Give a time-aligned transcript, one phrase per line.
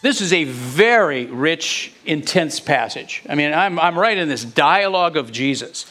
[0.00, 3.22] This is a very rich, intense passage.
[3.28, 5.90] I mean, I'm, I'm right in this dialogue of Jesus.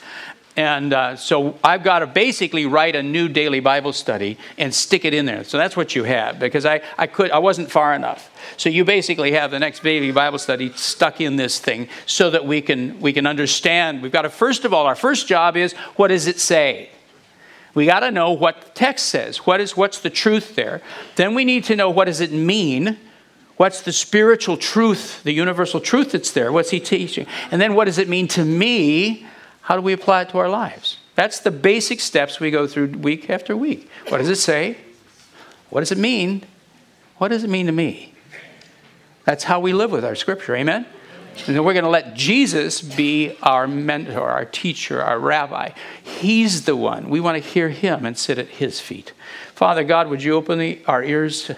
[0.56, 5.04] And uh, so I've got to basically write a new daily Bible study and stick
[5.04, 5.44] it in there.
[5.44, 8.32] So that's what you have because I, I, could, I wasn't far enough.
[8.56, 12.46] So you basically have the next daily Bible study stuck in this thing so that
[12.46, 14.02] we can, we can understand.
[14.02, 16.90] We've got to, first of all, our first job is what does it say?
[17.76, 19.46] We got to know what the text says.
[19.46, 20.82] What is, what's the truth there?
[21.18, 22.98] Then we need to know what does it mean?
[23.58, 26.52] What's the spiritual truth, the universal truth that's there?
[26.52, 27.26] What's he teaching?
[27.52, 29.26] And then what does it mean to me?
[29.62, 30.98] How do we apply it to our lives?
[31.16, 33.90] That's the basic steps we go through week after week.
[34.10, 34.78] What does it say?
[35.72, 36.44] What does it mean?
[37.18, 38.14] What does it mean to me?
[39.26, 40.56] That's how we live with our scripture.
[40.56, 40.86] Amen?
[41.46, 45.72] And then we're going to let Jesus be our mentor, our teacher, our rabbi.
[46.04, 47.10] He's the one.
[47.10, 49.14] We want to hear him and sit at his feet.
[49.54, 51.58] Father God, would you open the, our ears to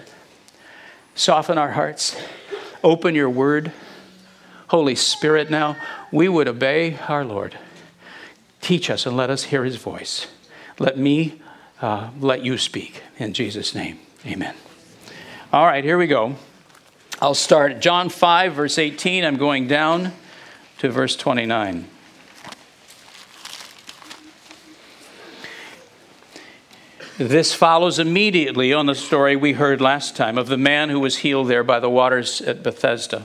[1.20, 2.16] Soften our hearts.
[2.82, 3.72] Open your word.
[4.68, 5.76] Holy Spirit, now
[6.10, 7.58] we would obey our Lord.
[8.62, 10.28] Teach us and let us hear his voice.
[10.78, 11.42] Let me
[11.82, 13.02] uh, let you speak.
[13.18, 14.54] In Jesus' name, amen.
[15.52, 16.36] All right, here we go.
[17.20, 19.22] I'll start John 5, verse 18.
[19.22, 20.12] I'm going down
[20.78, 21.86] to verse 29.
[27.20, 31.18] This follows immediately on the story we heard last time of the man who was
[31.18, 33.24] healed there by the waters at Bethesda.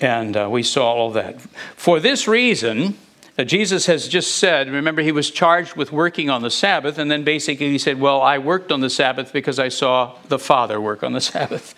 [0.00, 1.40] And uh, we saw all that.
[1.76, 2.96] For this reason,
[3.38, 7.08] uh, Jesus has just said, remember, he was charged with working on the Sabbath, and
[7.08, 10.80] then basically he said, Well, I worked on the Sabbath because I saw the Father
[10.80, 11.76] work on the Sabbath.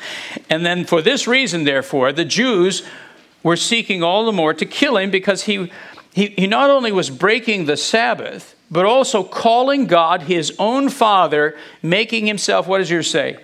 [0.48, 2.82] And then for this reason, therefore, the Jews
[3.42, 5.70] were seeking all the more to kill him because he,
[6.12, 11.56] he, he not only was breaking the Sabbath, but also calling God his own Father,
[11.82, 13.38] making himself, what does yours say?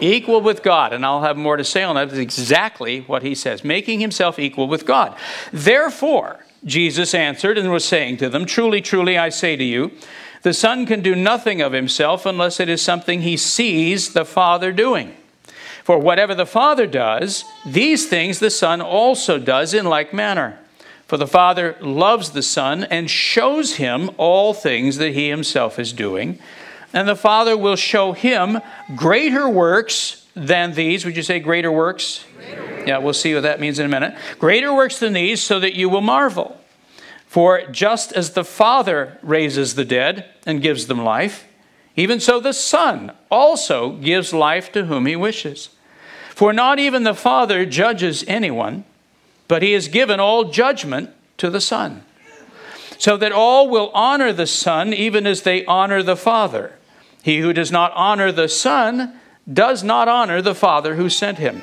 [0.00, 0.92] Equal with God.
[0.92, 2.08] And I'll have more to say on that.
[2.08, 5.16] That's exactly what he says, making himself equal with God.
[5.52, 9.92] Therefore, Jesus answered and was saying to them, Truly, truly, I say to you,
[10.42, 14.72] the Son can do nothing of himself unless it is something he sees the Father
[14.72, 15.14] doing.
[15.84, 20.59] For whatever the Father does, these things the Son also does in like manner.
[21.10, 25.92] For the Father loves the Son and shows him all things that he himself is
[25.92, 26.38] doing.
[26.92, 28.60] And the Father will show him
[28.94, 31.04] greater works than these.
[31.04, 32.24] Would you say greater works?
[32.36, 32.84] Greater.
[32.86, 34.14] Yeah, we'll see what that means in a minute.
[34.38, 36.56] Greater works than these, so that you will marvel.
[37.26, 41.48] For just as the Father raises the dead and gives them life,
[41.96, 45.70] even so the Son also gives life to whom he wishes.
[46.36, 48.84] For not even the Father judges anyone
[49.50, 52.04] but he has given all judgment to the Son,
[52.98, 56.74] so that all will honor the Son even as they honor the Father.
[57.20, 59.18] He who does not honor the Son
[59.52, 61.62] does not honor the Father who sent him.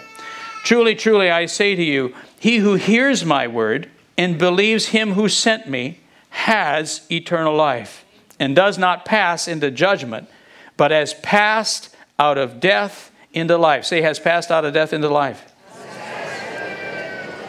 [0.66, 5.30] Truly, truly, I say to you, he who hears my word and believes him who
[5.30, 8.04] sent me has eternal life
[8.38, 10.28] and does not pass into judgment,
[10.76, 13.86] but has passed out of death into life.
[13.86, 15.54] Say, has passed out of death into life.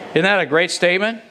[0.09, 1.21] Isn't that a great statement?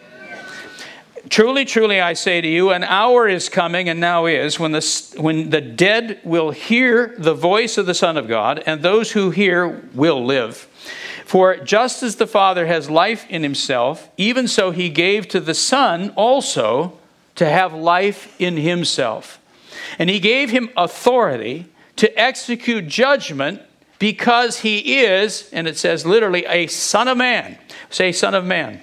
[1.28, 5.14] Truly, truly, I say to you, an hour is coming and now is when the,
[5.16, 9.30] when the dead will hear the voice of the Son of God, and those who
[9.30, 10.68] hear will live.
[11.26, 15.54] For just as the Father has life in himself, even so he gave to the
[15.54, 16.96] Son also
[17.34, 19.40] to have life in himself.
[19.98, 23.60] And he gave him authority to execute judgment
[23.98, 27.58] because he is, and it says literally, a Son of Man.
[27.90, 28.82] Say, Son of Man.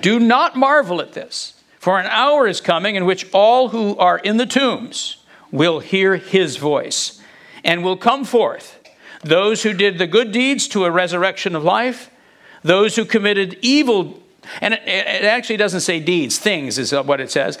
[0.00, 4.18] Do not marvel at this, for an hour is coming in which all who are
[4.18, 5.18] in the tombs
[5.52, 7.20] will hear his voice
[7.64, 8.78] and will come forth.
[9.22, 12.10] Those who did the good deeds to a resurrection of life,
[12.62, 14.22] those who committed evil,
[14.60, 17.58] and it, it actually doesn't say deeds, things is what it says.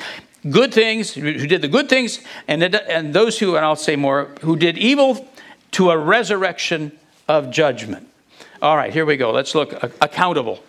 [0.48, 4.30] Good things, who did the good things, and, and those who, and I'll say more,
[4.40, 5.28] who did evil
[5.72, 6.92] to a resurrection
[7.28, 8.08] of judgment.
[8.62, 9.30] All right, here we go.
[9.30, 9.72] Let's look
[10.02, 10.62] accountable.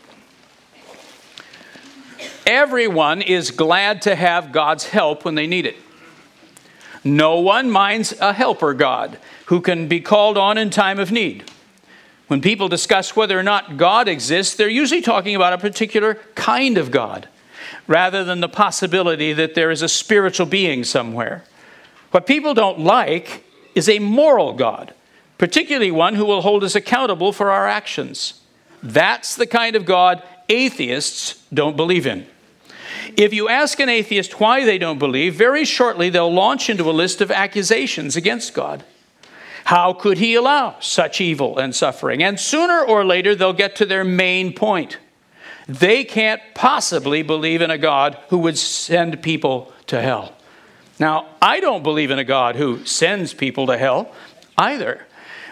[2.45, 5.75] Everyone is glad to have God's help when they need it.
[7.03, 11.49] No one minds a helper God who can be called on in time of need.
[12.27, 16.77] When people discuss whether or not God exists, they're usually talking about a particular kind
[16.77, 17.27] of God
[17.87, 21.43] rather than the possibility that there is a spiritual being somewhere.
[22.11, 23.43] What people don't like
[23.75, 24.93] is a moral God,
[25.37, 28.41] particularly one who will hold us accountable for our actions.
[28.83, 32.25] That's the kind of God atheists don't believe in.
[33.17, 36.91] If you ask an atheist why they don't believe, very shortly they'll launch into a
[36.91, 38.83] list of accusations against God.
[39.65, 42.23] How could he allow such evil and suffering?
[42.23, 44.97] And sooner or later they'll get to their main point.
[45.67, 50.33] They can't possibly believe in a God who would send people to hell.
[51.01, 54.13] Now, I don't believe in a God who sends people to hell
[54.55, 55.03] either.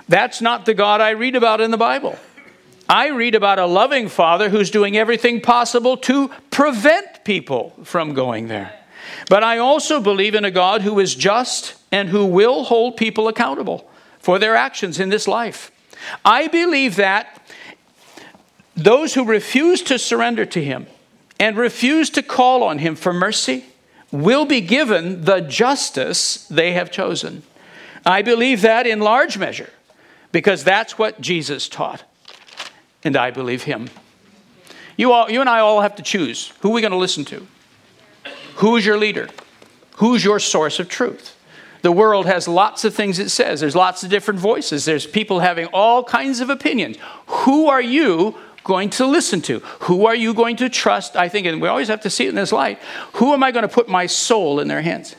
[0.07, 2.19] That's not the God I read about in the Bible.
[2.87, 8.47] I read about a loving father who's doing everything possible to prevent people from going
[8.47, 8.79] there.
[9.27, 13.27] But I also believe in a God who is just and who will hold people
[13.27, 15.71] accountable for their actions in this life.
[16.23, 17.43] I believe that
[18.75, 20.85] those who refuse to surrender to Him
[21.39, 23.65] and refuse to call on Him for mercy
[24.11, 27.43] will be given the justice they have chosen.
[28.05, 29.69] I believe that in large measure
[30.31, 32.03] because that's what Jesus taught
[33.03, 33.89] and I believe him.
[34.97, 37.25] You, all, you and I all have to choose who are we going to listen
[37.25, 37.47] to?
[38.55, 39.29] Who's your leader?
[39.97, 41.35] Who's your source of truth?
[41.81, 43.61] The world has lots of things it says.
[43.61, 44.83] There's lots of different voices.
[44.83, 46.97] There's people having all kinds of opinions.
[47.27, 48.35] Who are you
[48.69, 49.59] going to listen to?
[49.87, 51.15] Who are you going to trust?
[51.15, 52.79] I think, and we always have to see it in this light.
[53.13, 55.15] Who am I going to put my soul in their hands?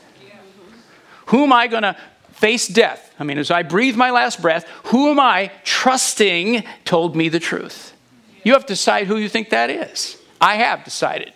[1.27, 1.95] Who am I going to
[2.31, 7.15] face death, I mean, as I breathe my last breath, who am I trusting told
[7.15, 7.93] me the truth?
[8.43, 10.17] You have to decide who you think that is.
[10.39, 11.33] I have decided.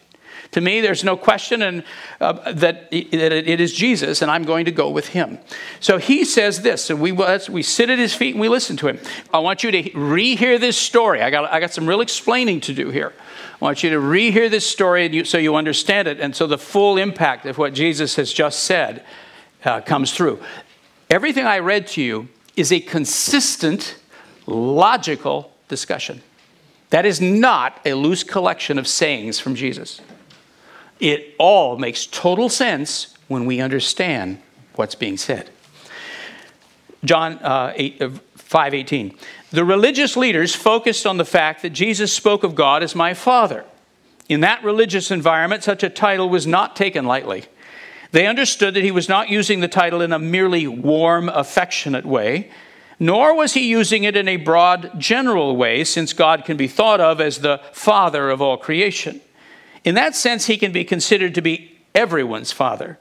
[0.56, 1.84] To me, there's no question and,
[2.22, 5.38] uh, that, that it is Jesus, and I'm going to go with him.
[5.82, 8.88] So he says this, and we, we sit at his feet and we listen to
[8.88, 8.98] him.
[9.34, 11.22] I want you to rehear this story.
[11.22, 13.12] I got, I got some real explaining to do here.
[13.62, 16.58] I want you to rehear this story you, so you understand it, and so the
[16.58, 19.04] full impact of what Jesus has just said
[19.66, 20.42] uh, comes through.
[21.10, 23.98] Everything I read to you is a consistent,
[24.46, 26.22] logical discussion.
[26.92, 30.00] That is not a loose collection of sayings from Jesus.
[31.00, 34.42] It all makes total sense when we understand
[34.76, 35.50] what's being said.
[37.04, 39.18] John uh, 8, uh, 5:18.
[39.52, 43.66] The religious leaders focused on the fact that Jesus spoke of God as my Father.
[44.28, 47.46] In that religious environment, such a title was not taken lightly.
[48.12, 52.50] They understood that he was not using the title in a merely warm, affectionate way,
[53.00, 57.02] nor was he using it in a broad, general way, since God can be thought
[57.02, 59.22] of as the Father of all creation.
[59.86, 62.98] In that sense, he can be considered to be everyone's Father.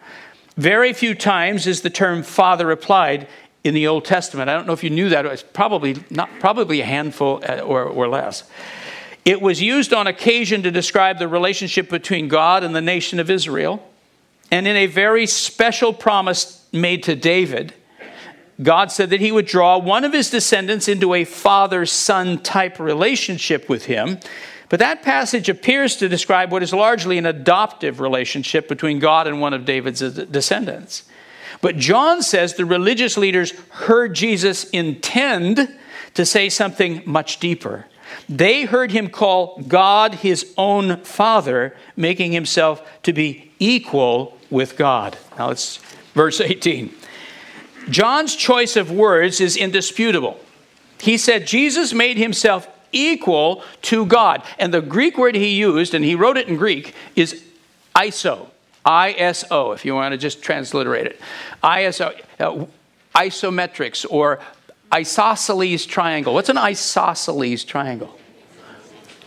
[0.56, 3.26] Very few times is the term Father applied
[3.64, 4.50] in the Old Testament.
[4.50, 5.24] I don't know if you knew that.
[5.26, 8.44] It's probably not probably a handful uh, or, or less.
[9.24, 13.30] It was used on occasion to describe the relationship between God and the nation of
[13.30, 13.82] Israel.
[14.50, 17.72] And in a very special promise made to David,
[18.62, 22.78] God said that he would draw one of his descendants into a father son type
[22.78, 24.20] relationship with him.
[24.74, 29.40] But that passage appears to describe what is largely an adoptive relationship between God and
[29.40, 31.04] one of David's descendants.
[31.60, 35.72] But John says the religious leaders heard Jesus intend
[36.14, 37.86] to say something much deeper.
[38.28, 45.16] They heard him call God his own father, making himself to be equal with God.
[45.38, 45.76] Now it's
[46.14, 46.92] verse 18.
[47.90, 50.40] John's choice of words is indisputable.
[50.98, 54.42] He said Jesus made himself equal to God.
[54.58, 57.44] And the Greek word he used, and he wrote it in Greek, is
[57.94, 58.48] iso.
[58.86, 61.20] ISO, if you want to just transliterate it.
[61.62, 62.66] ISO, uh,
[63.14, 64.40] isometrics or
[64.92, 66.34] isosceles triangle.
[66.34, 68.18] What's an isosceles triangle?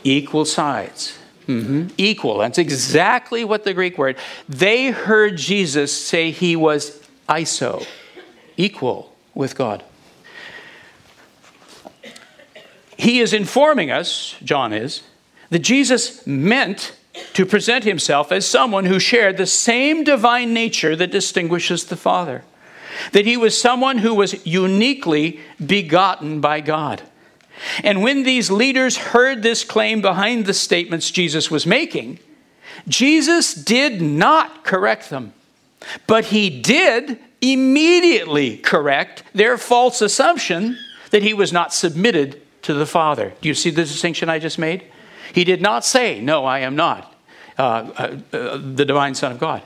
[0.04, 1.18] Equal sides.
[1.48, 1.88] Mm-hmm.
[1.98, 2.38] Equal.
[2.40, 4.18] That's exactly what the Greek word.
[4.48, 7.86] They heard Jesus say he was iso,
[8.58, 9.84] equal with God.
[12.98, 15.04] He is informing us, John is,
[15.52, 16.94] that Jesus meant
[17.34, 22.44] to present himself as someone who shared the same divine nature that distinguishes the Father.
[23.12, 27.04] That he was someone who was uniquely begotten by God.
[27.84, 32.20] And when these leaders heard this claim behind the statements Jesus was making,
[32.88, 35.34] Jesus did not correct them,
[36.06, 40.78] but he did immediately correct their false assumption
[41.12, 43.34] that he was not submitted to the Father.
[43.42, 44.84] Do you see the distinction I just made?
[45.34, 47.16] He did not say, No, I am not
[47.58, 49.64] uh, uh, uh, the divine Son of God.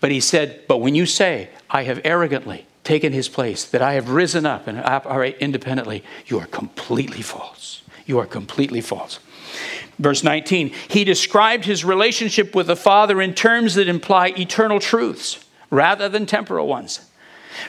[0.00, 3.92] But he said, But when you say, I have arrogantly taken his place, that I
[3.92, 7.82] have risen up and operate independently, you are completely false.
[8.06, 9.20] You are completely false.
[9.98, 15.44] Verse 19, he described his relationship with the Father in terms that imply eternal truths
[15.68, 17.09] rather than temporal ones.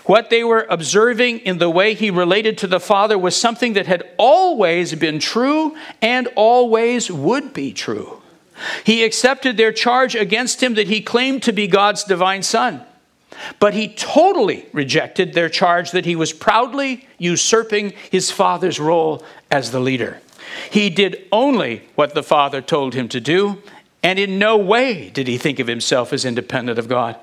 [0.06, 3.88] What they were observing in the way he related to the Father was something that
[3.88, 8.22] had always been true and always would be true.
[8.84, 12.86] He accepted their charge against him that he claimed to be God's divine Son.
[13.60, 19.72] But he totally rejected their charge that he was proudly usurping his father's role as
[19.72, 20.22] the leader.
[20.70, 23.62] He did only what the Father told him to do,
[24.04, 27.16] and in no way did he think of himself as independent of God.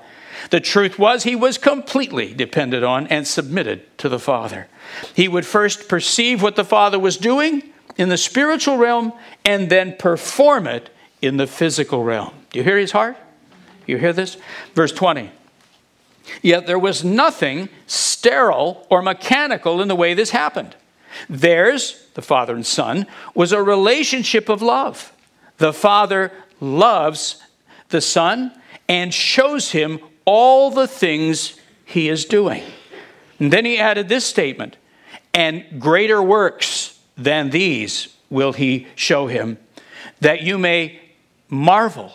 [0.49, 4.67] The truth was, he was completely dependent on and submitted to the Father.
[5.13, 7.63] He would first perceive what the Father was doing
[7.97, 9.13] in the spiritual realm
[9.45, 10.89] and then perform it
[11.21, 12.33] in the physical realm.
[12.51, 13.17] Do you hear his heart?
[13.85, 14.37] You hear this?
[14.73, 15.31] Verse 20.
[16.41, 20.75] Yet there was nothing sterile or mechanical in the way this happened.
[21.29, 25.11] Theirs, the Father and Son, was a relationship of love.
[25.57, 27.41] The Father loves
[27.89, 28.53] the Son
[28.87, 29.99] and shows him
[30.31, 32.61] all the things he is doing.
[33.39, 34.77] And then he added this statement
[35.33, 39.57] and greater works than these will he show him,
[40.21, 41.01] that you may
[41.49, 42.13] marvel.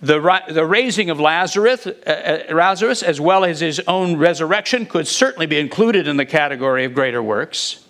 [0.00, 5.08] The, the raising of Lazarus, uh, uh, Lazarus, as well as his own resurrection, could
[5.08, 7.84] certainly be included in the category of greater works.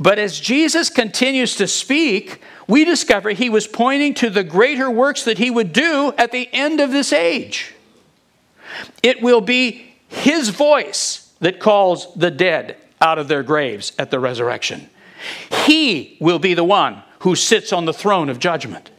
[0.00, 5.24] But as Jesus continues to speak, we discover he was pointing to the greater works
[5.24, 7.75] that he would do at the end of this age.
[9.02, 14.18] It will be his voice that calls the dead out of their graves at the
[14.18, 14.88] resurrection.
[15.64, 18.90] He will be the one who sits on the throne of judgment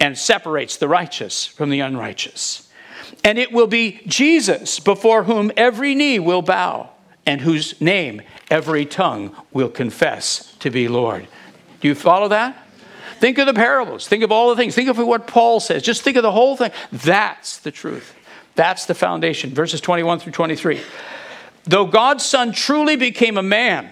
[0.00, 2.68] and separates the righteous from the unrighteous.
[3.24, 6.90] And it will be Jesus before whom every knee will bow
[7.26, 11.28] and whose name every tongue will confess to be Lord.
[11.80, 12.58] Do you follow that?
[13.20, 14.08] Think of the parables.
[14.08, 14.74] Think of all the things.
[14.74, 15.82] Think of what Paul says.
[15.82, 16.72] Just think of the whole thing.
[16.90, 18.14] That's the truth.
[18.54, 19.50] That's the foundation.
[19.50, 20.80] Verses 21 through 23.
[21.64, 23.90] Though God's Son truly became a man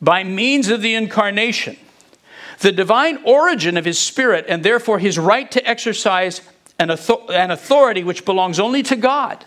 [0.00, 1.76] by means of the incarnation,
[2.60, 6.40] the divine origin of his spirit and therefore his right to exercise
[6.78, 9.44] an, authority which belongs only to God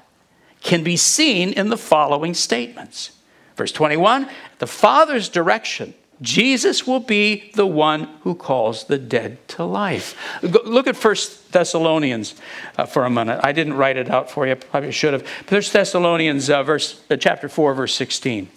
[0.61, 3.11] can be seen in the following statements.
[3.55, 9.63] Verse 21 The Father's direction Jesus will be the one who calls the dead to
[9.63, 10.17] life.
[10.41, 11.15] Look at 1
[11.51, 12.35] Thessalonians
[12.77, 13.39] uh, for a minute.
[13.41, 15.25] I didn't write it out for you, probably should have.
[15.47, 18.49] 1 Thessalonians uh, verse, uh, chapter 4, verse 16.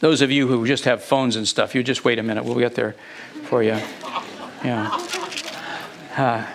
[0.00, 2.44] Those of you who just have phones and stuff, you just wait a minute.
[2.44, 2.94] We'll get there
[3.44, 3.78] for you.
[4.62, 4.90] Yeah.
[6.14, 6.46] Uh,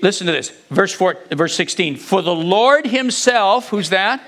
[0.00, 0.50] listen to this.
[0.70, 1.96] Verse, four, verse 16.
[1.96, 4.22] For the Lord himself, who's that?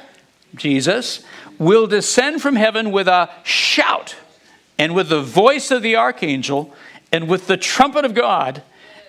[0.55, 1.25] Jesus
[1.59, 4.17] will descend from heaven with a shout
[4.79, 6.75] and with the voice of the archangel
[7.13, 8.63] and with the trumpet of God,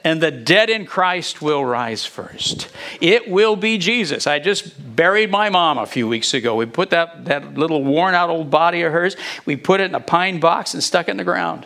[0.05, 2.69] and the dead in Christ will rise first.
[3.01, 4.25] It will be Jesus.
[4.25, 6.55] I just buried my mom a few weeks ago.
[6.55, 9.95] We put that, that little worn out old body of hers, we put it in
[9.95, 11.65] a pine box and stuck it in the ground.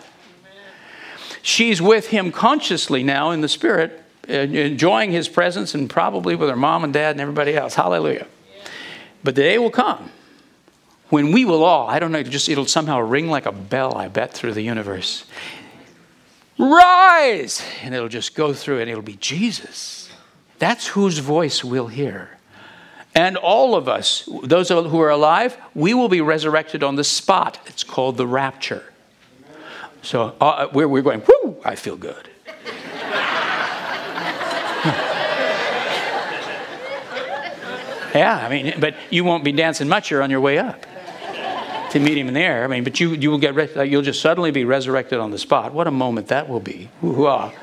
[1.43, 6.55] She's with him consciously now in the spirit, enjoying his presence and probably with her
[6.55, 7.75] mom and dad and everybody else.
[7.75, 8.25] Hallelujah.
[9.23, 10.09] But the day will come
[11.13, 14.08] when we will all, I don't know, just it'll somehow ring like a bell, I
[14.08, 15.25] bet, through the universe.
[16.58, 17.63] Rise!
[17.84, 20.10] And it'll just go through and it'll be Jesus.
[20.58, 22.39] That's whose voice we'll hear.
[23.13, 27.60] And all of us, those who are alive, we will be resurrected on the spot.
[27.67, 28.84] It's called the rapture.
[30.01, 32.27] So uh, we're, we're going, whoo, I feel good.
[38.15, 40.10] yeah, I mean, but you won't be dancing much.
[40.10, 40.88] You're on your way up
[41.93, 42.63] to meet him in the air.
[42.63, 43.55] I mean, but you, you will get,
[43.88, 45.73] you'll just suddenly be resurrected on the spot.
[45.73, 46.89] What a moment that will be.
[47.01, 47.53] Hoo-hoo-ah.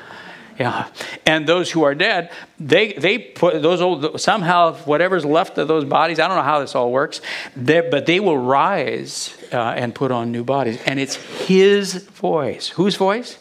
[0.59, 0.89] Yeah.
[1.25, 5.85] And those who are dead, they, they put those old, somehow, whatever's left of those
[5.85, 7.19] bodies, I don't know how this all works,
[7.55, 10.79] but they will rise uh, and put on new bodies.
[10.85, 11.15] And it's
[11.47, 12.67] his voice.
[12.69, 13.37] Whose voice?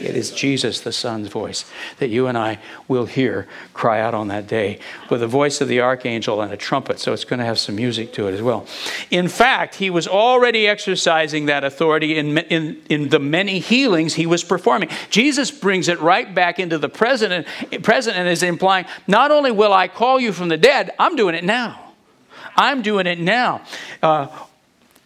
[0.00, 1.64] It is Jesus, the Son's voice,
[1.98, 4.78] that you and I will hear cry out on that day
[5.10, 6.98] with the voice of the archangel and a trumpet.
[6.98, 8.66] So it's going to have some music to it as well.
[9.10, 14.26] In fact, he was already exercising that authority in, in, in the many healings he
[14.26, 14.88] was performing.
[15.10, 17.46] Jesus brings it right back into the present,
[17.82, 21.34] present and is implying, not only will I call you from the dead, I'm doing
[21.34, 21.92] it now.
[22.56, 23.62] I'm doing it now.
[24.02, 24.28] Uh,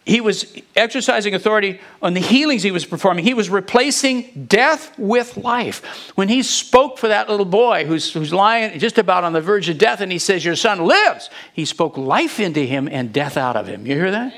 [0.05, 3.25] he was exercising authority on the healings he was performing.
[3.25, 6.11] He was replacing death with life.
[6.13, 9.67] When he spoke for that little boy who's, who's lying just about on the verge
[9.67, 13.35] of death and he says, Your son lives, he spoke life into him and death
[13.35, 13.87] out of him.
[13.87, 14.33] You hear that?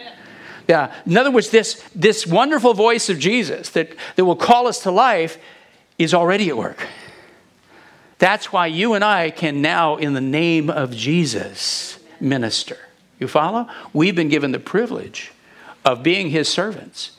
[0.70, 0.94] Yeah.
[1.06, 4.92] In other words, this, this wonderful voice of Jesus that, that will call us to
[4.92, 5.38] life
[5.98, 6.88] is already at work.
[8.20, 12.78] That's why you and I can now, in the name of Jesus, minister.
[13.20, 13.68] You follow?
[13.92, 15.34] We've been given the privilege
[15.88, 17.12] of being his servants.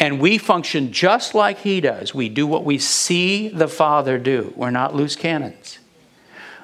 [0.00, 2.12] And we function just like he does.
[2.12, 4.52] We do what we see the Father do.
[4.56, 5.78] We're not loose cannons.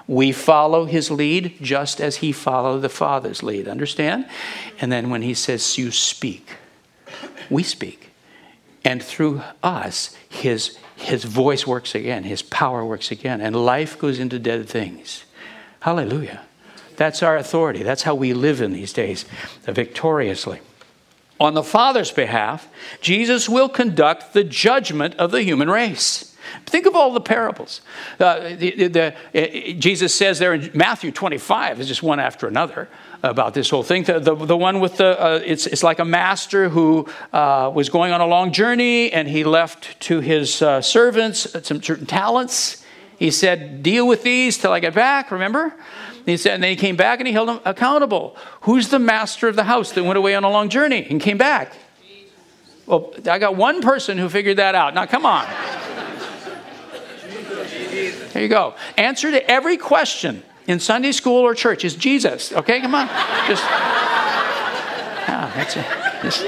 [0.08, 3.68] We follow his lead just as he followed the Father's lead.
[3.68, 4.28] Understand?
[4.80, 6.56] And then when he says, You speak,
[7.48, 8.10] we speak.
[8.84, 14.18] And through us, his, his voice works again, his power works again, and life goes
[14.18, 15.24] into dead things.
[15.80, 16.42] Hallelujah.
[16.96, 17.84] That's our authority.
[17.84, 19.24] That's how we live in these days,
[19.62, 20.60] victoriously
[21.40, 22.68] on the Father's behalf,
[23.00, 26.32] Jesus will conduct the judgment of the human race.
[26.66, 27.80] Think of all the parables.
[28.18, 32.88] Uh, the, the, uh, Jesus says there in Matthew 25, is just one after another
[33.22, 34.04] about this whole thing.
[34.04, 37.88] The, the, the one with the, uh, it's, it's like a master who uh, was
[37.88, 42.84] going on a long journey and he left to his uh, servants some certain talents.
[43.18, 45.74] He said, Deal with these till I get back, remember?
[46.26, 48.36] He said, and then he came back and he held them accountable.
[48.62, 51.38] Who's the master of the house that went away on a long journey and came
[51.38, 51.74] back?
[52.86, 54.94] Well, I got one person who figured that out.
[54.94, 55.46] Now, come on.
[58.32, 58.74] There you go.
[58.96, 62.52] Answer to every question in Sunday school or church is Jesus.
[62.52, 63.06] Okay, come on.
[63.46, 63.64] Just,
[65.28, 65.86] yeah, that's it.
[66.22, 66.44] Just,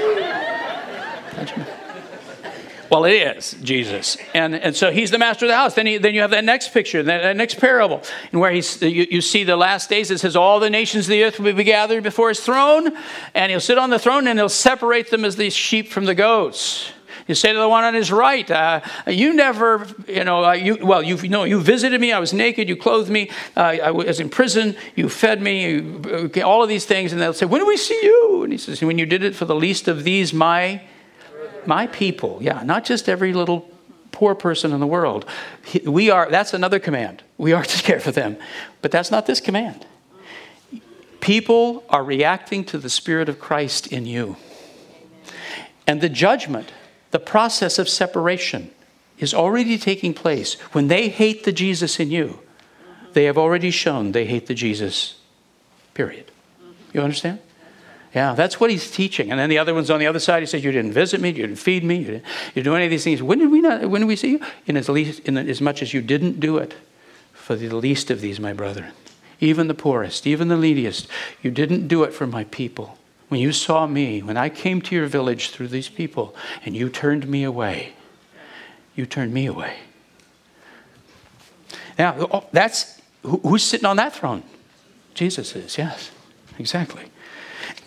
[2.89, 4.17] well, it is Jesus.
[4.33, 5.73] And, and so he's the master of the house.
[5.73, 8.01] Then, he, then you have that next picture, that, that next parable,
[8.31, 10.11] and where he's, you, you see the last days.
[10.11, 12.91] It says, All the nations of the earth will be gathered before his throne,
[13.33, 16.15] and he'll sit on the throne and he'll separate them as these sheep from the
[16.15, 16.91] goats.
[17.27, 20.77] You say to the one on his right, uh, "You never, you know, uh, you
[20.85, 22.11] well, you, you know, you visited me.
[22.11, 22.69] I was naked.
[22.69, 23.31] You clothed me.
[23.57, 24.75] Uh, I was in prison.
[24.95, 25.63] You fed me.
[25.63, 28.59] You, all of these things." And they'll say, "When do we see you?" And he
[28.59, 30.81] says, "When you did it for the least of these, my
[31.67, 32.39] my people.
[32.41, 33.69] Yeah, not just every little
[34.11, 35.25] poor person in the world.
[35.83, 37.23] We are, that's another command.
[37.37, 38.37] We are to care for them.
[38.81, 39.85] But that's not this command.
[41.19, 44.37] People are reacting to the Spirit of Christ in you.
[45.87, 46.71] And the judgment,
[47.11, 48.71] the process of separation,
[49.17, 50.53] is already taking place.
[50.71, 52.39] When they hate the Jesus in you,
[53.13, 55.19] they have already shown they hate the Jesus,
[55.93, 56.31] period.
[56.93, 57.39] You understand?
[58.15, 59.29] Yeah, that's what he's teaching.
[59.29, 60.41] And then the other one's on the other side.
[60.41, 62.23] He says, You didn't visit me, you didn't feed me, you didn't,
[62.55, 63.21] you do any of these things.
[63.21, 64.39] When did we not when did we see you?
[64.65, 66.75] In as least in as much as you didn't do it
[67.33, 68.93] for the least of these, my brethren.
[69.41, 71.07] Even the poorest, even the neediest.
[71.43, 72.97] You didn't do it for my people.
[73.27, 76.89] When you saw me, when I came to your village through these people, and you
[76.89, 77.93] turned me away,
[78.95, 79.75] you turned me away.
[81.99, 84.43] Now, oh, that's who's sitting on that throne?
[85.15, 86.11] Jesus is, yes,
[86.57, 87.03] exactly.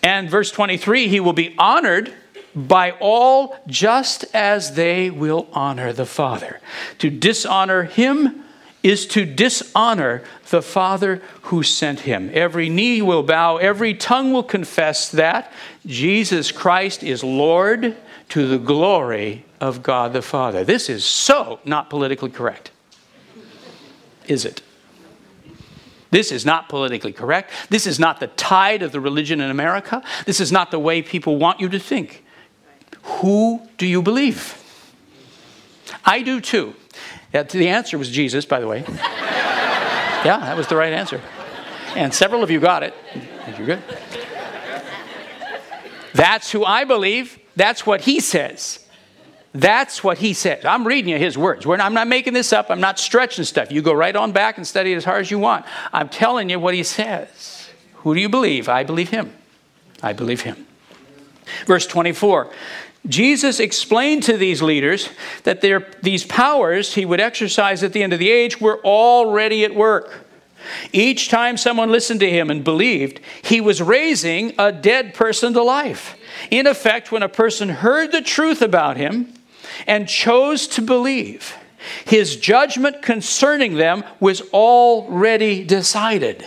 [0.03, 2.13] And verse 23 he will be honored
[2.55, 6.61] by all just as they will honor the Father.
[6.99, 8.45] To dishonor him
[8.83, 12.31] is to dishonor the Father who sent him.
[12.33, 15.53] Every knee will bow, every tongue will confess that
[15.85, 17.97] Jesus Christ is Lord
[18.31, 20.65] to the glory of God the Father.
[20.65, 22.71] This is so not politically correct.
[24.27, 24.63] Is it?
[26.11, 27.51] This is not politically correct.
[27.69, 30.03] This is not the tide of the religion in America.
[30.25, 32.25] This is not the way people want you to think.
[33.03, 34.63] Who do you believe?
[36.05, 36.75] I do too.
[37.33, 38.85] The answer was Jesus, by the way.
[38.89, 41.21] yeah, that was the right answer.
[41.95, 42.95] And several of you got it.
[43.57, 43.83] You're good.
[46.15, 47.39] That's who I believe.
[47.57, 48.85] That's what he says.
[49.55, 50.67] That's what he said.
[50.67, 51.67] I'm reading you his words.
[51.67, 52.71] I'm not making this up.
[52.71, 53.73] I'm not stretching stuff.
[53.73, 55.65] You go right on back and study it as hard as you want.
[55.93, 57.69] I'm telling you what he says.
[57.95, 58.69] Who do you believe?
[58.69, 59.33] I believe him.
[60.03, 60.67] I believe him.
[61.67, 62.53] Verse 24
[63.07, 65.09] Jesus explained to these leaders
[65.45, 65.63] that
[66.03, 70.27] these powers he would exercise at the end of the age were already at work.
[70.93, 75.63] Each time someone listened to him and believed, he was raising a dead person to
[75.63, 76.17] life.
[76.51, 79.33] In effect, when a person heard the truth about him,
[79.87, 81.57] and chose to believe,
[82.05, 86.47] his judgment concerning them was already decided.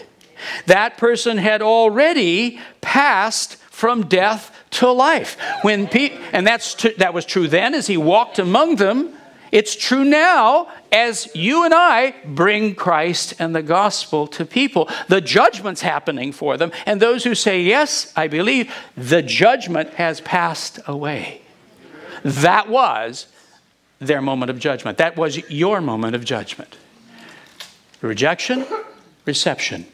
[0.66, 5.38] That person had already passed from death to life.
[5.62, 9.14] When Pete, and that's that was true then as he walked among them
[9.52, 14.90] It's true now as you and I bring Christ and the gospel to people.
[15.10, 16.72] The judgment's happening for them.
[16.86, 21.41] And those who say, Yes, I believe, the judgment has passed away.
[22.24, 23.28] That was
[24.00, 24.98] their moment of judgment.
[24.98, 26.78] That was your moment of judgment.
[28.02, 28.66] Rejection,
[29.26, 29.86] reception.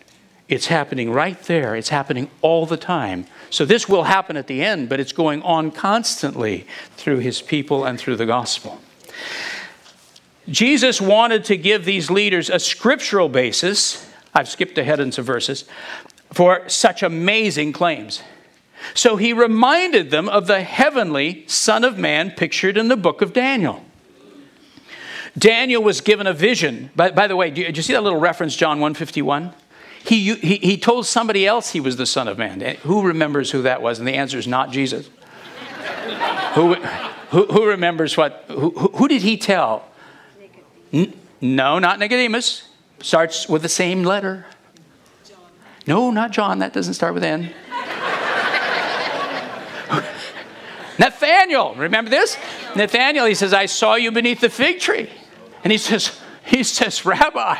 [0.48, 1.76] It's happening right there.
[1.76, 3.26] It's happening all the time.
[3.50, 7.84] So this will happen at the end, but it's going on constantly through his people
[7.84, 8.80] and through the gospel.
[10.48, 14.10] Jesus wanted to give these leaders a scriptural basis.
[14.34, 15.66] I've skipped ahead in some verses
[16.32, 18.22] for such amazing claims.
[18.94, 23.34] So he reminded them of the heavenly Son of Man pictured in the book of
[23.34, 23.84] Daniel.
[25.38, 26.90] Daniel was given a vision.
[26.96, 29.54] By, by the way, do you, do you see that little reference, John 151?
[30.04, 32.62] He, he, he told somebody else he was the Son of Man.
[32.84, 34.00] Who remembers who that was?
[34.00, 35.10] And the answer is not Jesus.
[36.54, 38.46] who, who, who, remembers what?
[38.48, 39.86] Who, who did he tell?
[40.94, 42.70] N- no, not Nicodemus.
[43.00, 44.46] Starts with the same letter.
[45.86, 46.60] No, not John.
[46.60, 47.54] That doesn't start with N.
[51.00, 52.38] Nathaniel, remember this?
[52.76, 55.10] Nathaniel, he says, I saw you beneath the fig tree.
[55.64, 57.60] And he says, he says, Rabbi,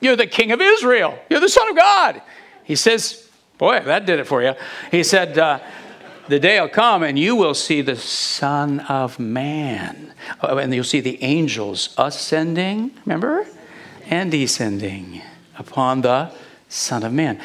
[0.00, 1.18] you're the king of Israel.
[1.28, 2.22] You're the son of God.
[2.64, 4.54] He says, Boy, that did it for you.
[4.90, 5.58] He said, uh,
[6.28, 10.14] The day will come and you will see the Son of Man.
[10.40, 13.46] Oh, and you'll see the angels ascending, remember?
[14.06, 15.20] And descending
[15.58, 16.32] upon the
[16.70, 17.38] Son of Man.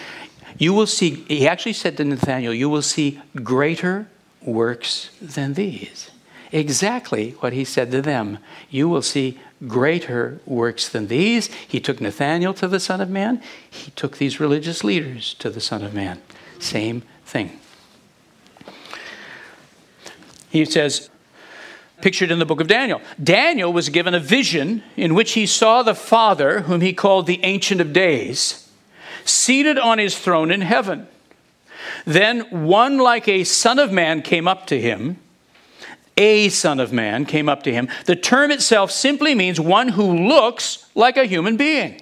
[0.57, 4.07] You will see, he actually said to Nathanael, You will see greater
[4.45, 6.12] works than these.
[6.51, 8.38] Exactly what he said to them.
[8.69, 11.47] You will see greater works than these.
[11.47, 13.41] He took Nathanael to the Son of Man.
[13.69, 16.21] He took these religious leaders to the Son of Man.
[16.60, 17.60] Same thing.
[20.49, 21.10] He says,
[22.01, 23.01] pictured in the book of Daniel.
[23.21, 27.43] Daniel was given a vision in which he saw the Father, whom he called the
[27.43, 28.69] Ancient of Days,
[29.25, 31.08] seated on his throne in heaven.
[32.05, 35.19] Then one like a Son of Man came up to him
[36.17, 37.89] a Son of Man came up to him.
[38.05, 42.01] The term itself simply means one who looks like a human being.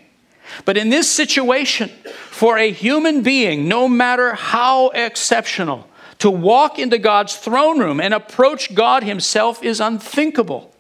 [0.66, 1.90] But in this situation,
[2.30, 5.88] for a human being, no matter how exceptional,
[6.20, 10.72] to walk into God's throne room and approach God Himself is unthinkable.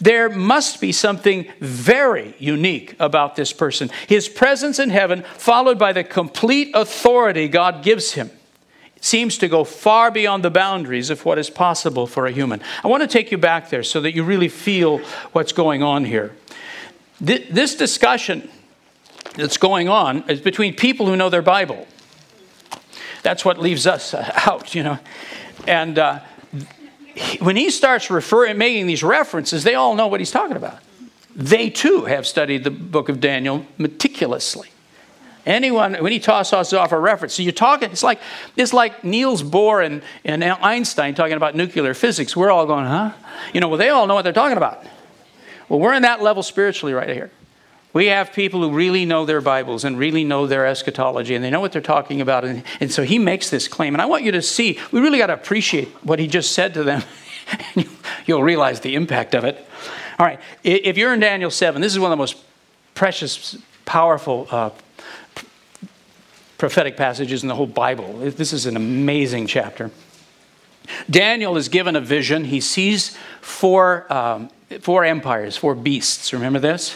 [0.00, 3.90] There must be something very unique about this person.
[4.08, 8.30] His presence in heaven, followed by the complete authority God gives him
[9.00, 12.60] seems to go far beyond the boundaries of what is possible for a human.
[12.84, 14.98] I want to take you back there so that you really feel
[15.32, 16.34] what's going on here.
[17.20, 18.48] This discussion
[19.34, 21.86] that's going on is between people who know their Bible.
[23.22, 24.14] That's what leaves us
[24.46, 24.98] out, you know.
[25.66, 26.20] And uh,
[27.40, 30.78] when he starts referring, making these references, they all know what he's talking about.
[31.34, 34.70] They too have studied the book of Daniel meticulously.
[35.46, 38.20] Anyone, when he tosses off a reference, so you're talking, it's like,
[38.56, 42.36] it's like Niels Bohr and, and Einstein talking about nuclear physics.
[42.36, 43.12] We're all going, huh?
[43.54, 44.84] You know, well, they all know what they're talking about.
[45.68, 47.30] Well, we're in that level spiritually right here.
[47.92, 51.50] We have people who really know their Bibles and really know their eschatology and they
[51.50, 52.44] know what they're talking about.
[52.44, 53.94] And, and so he makes this claim.
[53.94, 56.74] And I want you to see, we really got to appreciate what he just said
[56.74, 57.02] to them.
[58.26, 59.66] You'll realize the impact of it.
[60.18, 62.36] All right, if you're in Daniel 7, this is one of the most
[62.94, 64.70] precious, powerful uh,
[66.60, 68.18] prophetic passages in the whole Bible.
[68.18, 69.90] This is an amazing chapter.
[71.08, 72.44] Daniel is given a vision.
[72.44, 76.34] He sees four, um, four empires, four beasts.
[76.34, 76.94] Remember this?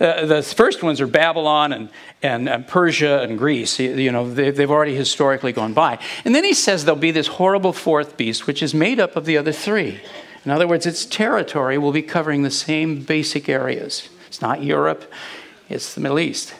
[0.00, 1.88] Uh, the first ones are Babylon and,
[2.22, 3.80] and, and Persia and Greece.
[3.80, 5.98] You, you know, they, they've already historically gone by.
[6.24, 9.24] And then he says there'll be this horrible fourth beast, which is made up of
[9.24, 10.00] the other three.
[10.44, 14.08] In other words, its territory will be covering the same basic areas.
[14.28, 15.12] It's not Europe,
[15.68, 16.54] it's the Middle East.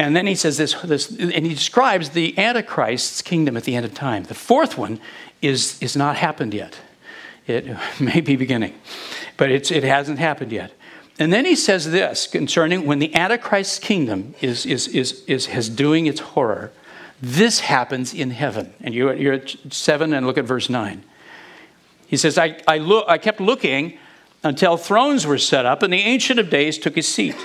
[0.00, 3.84] And then he says this, this, and he describes the Antichrist's kingdom at the end
[3.84, 4.22] of time.
[4.22, 4.98] The fourth one
[5.42, 6.78] is, is not happened yet.
[7.46, 8.80] It may be beginning,
[9.36, 10.72] but it's, it hasn't happened yet.
[11.18, 15.68] And then he says this concerning when the Antichrist's kingdom is, is, is, is, is
[15.68, 16.72] doing its horror,
[17.20, 18.72] this happens in heaven.
[18.80, 21.04] And you're, you're at 7 and look at verse 9.
[22.06, 23.98] He says, I, I, look, I kept looking
[24.42, 27.36] until thrones were set up, and the Ancient of Days took his seat.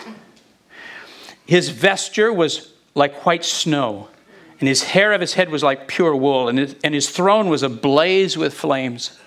[1.45, 4.09] His vesture was like white snow,
[4.59, 7.49] and his hair of his head was like pure wool, and his, and his throne
[7.49, 9.19] was ablaze with flames.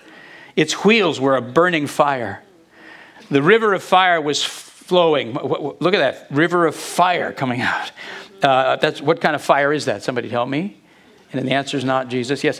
[0.55, 2.43] Its wheels were a burning fire.
[3.29, 5.33] The river of fire was flowing.
[5.33, 7.91] Look at that river of fire coming out.
[8.41, 10.03] Uh, that's what kind of fire is that?
[10.03, 10.77] Somebody tell me.
[11.31, 12.43] And the answer is not Jesus.
[12.43, 12.59] Yes,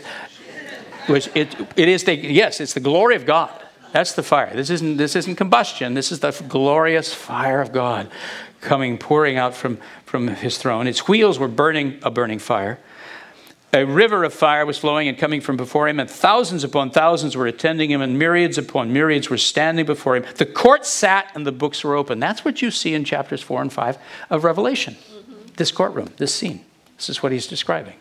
[1.06, 3.50] which it, it is the yes, it's the glory of God.
[3.92, 4.54] That's the fire.
[4.54, 5.94] This isn't, this isn't combustion.
[5.94, 8.08] This is the glorious fire of God
[8.60, 10.86] coming, pouring out from, from his throne.
[10.86, 12.78] Its wheels were burning a burning fire.
[13.72, 17.36] A river of fire was flowing and coming from before him, and thousands upon thousands
[17.36, 20.24] were attending him, and myriads upon myriads were standing before him.
[20.36, 22.18] The court sat, and the books were open.
[22.18, 24.94] That's what you see in chapters 4 and 5 of Revelation.
[24.94, 25.34] Mm-hmm.
[25.56, 26.64] This courtroom, this scene.
[26.96, 27.94] This is what he's describing.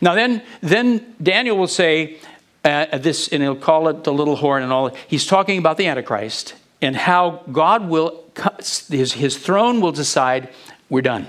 [0.00, 2.18] Now, then, then Daniel will say
[2.64, 4.94] uh, this, and he'll call it the little horn and all.
[5.08, 8.24] He's talking about the Antichrist and how God will,
[8.88, 10.48] his, his throne will decide,
[10.88, 11.26] we're done.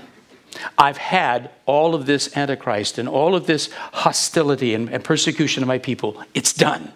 [0.76, 5.66] I've had all of this Antichrist and all of this hostility and, and persecution of
[5.66, 6.22] my people.
[6.34, 6.92] It's done.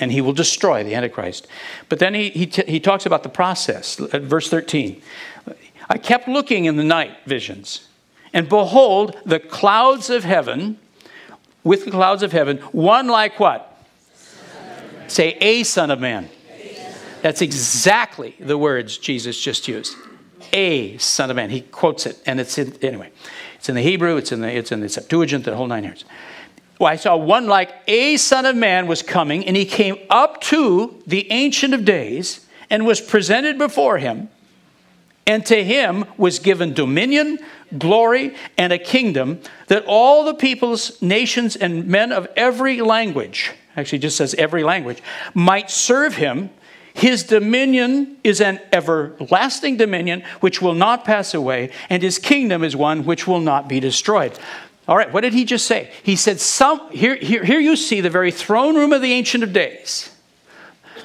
[0.00, 1.46] And he will destroy the Antichrist.
[1.88, 4.00] But then he, he, t- he talks about the process.
[4.12, 5.02] At verse 13
[5.88, 7.88] I kept looking in the night visions,
[8.32, 10.78] and behold, the clouds of heaven,
[11.62, 13.70] with the clouds of heaven, one like what?
[15.08, 16.30] Say, a son of man.
[17.24, 19.96] That's exactly the words Jesus just used
[20.52, 21.48] a son of man.
[21.48, 23.10] He quotes it, and it's in, anyway,
[23.56, 26.04] it's in the Hebrew, it's in the, it's in the Septuagint, the whole nine yards.
[26.78, 30.42] Well, I saw one like a son of man was coming, and he came up
[30.42, 34.28] to the Ancient of Days and was presented before him.
[35.26, 37.38] And to him was given dominion,
[37.78, 44.00] glory, and a kingdom that all the peoples, nations, and men of every language, actually
[44.00, 46.50] just says every language, might serve him.
[46.94, 52.76] His dominion is an everlasting dominion which will not pass away, and his kingdom is
[52.76, 54.38] one which will not be destroyed.
[54.86, 55.90] All right, what did he just say?
[56.02, 59.42] He said, Some, here, here, here you see the very throne room of the Ancient
[59.42, 60.14] of Days.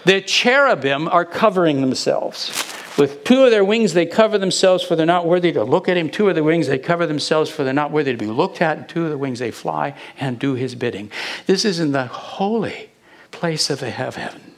[0.06, 2.49] The cherubim are covering themselves.
[2.97, 5.97] With two of their wings, they cover themselves, for they're not worthy to look at
[5.97, 6.10] him.
[6.10, 8.78] Two of the wings, they cover themselves, for they're not worthy to be looked at.
[8.78, 11.10] And two of the wings, they fly and do his bidding.
[11.47, 12.89] This is in the holy
[13.32, 14.49] place of the heaven.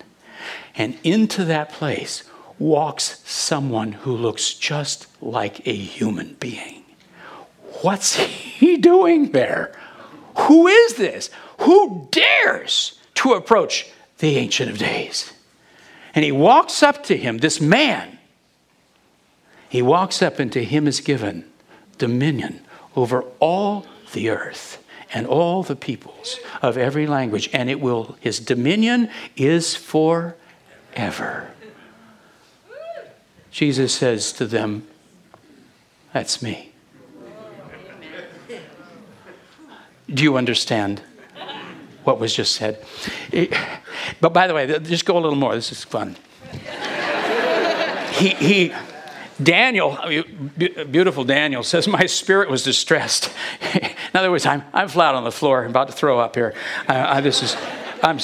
[0.75, 2.23] And into that place
[2.59, 6.83] walks someone who looks just like a human being.
[7.81, 9.75] What's he doing there?
[10.37, 11.29] Who is this?
[11.59, 15.33] Who dares to approach the Ancient of Days?
[16.13, 18.19] And he walks up to him, this man.
[19.69, 21.45] He walks up, and to him is given
[21.97, 22.61] dominion
[22.95, 27.49] over all the earth and all the peoples of every language.
[27.53, 30.35] And it will, his dominion is for
[30.93, 31.51] ever.
[33.51, 34.87] Jesus says to them,
[36.13, 36.71] That's me.
[40.13, 41.01] Do you understand
[42.03, 42.83] what was just said?
[44.19, 45.53] but by the way, just go a little more.
[45.55, 46.15] This is fun.
[48.13, 48.73] he, he,
[49.41, 49.97] Daniel,
[50.57, 53.31] beautiful Daniel, says, My spirit was distressed.
[53.73, 56.53] In other words, I'm, I'm flat on the floor, about to throw up here.
[56.87, 57.55] I, this is.
[58.03, 58.19] I'm,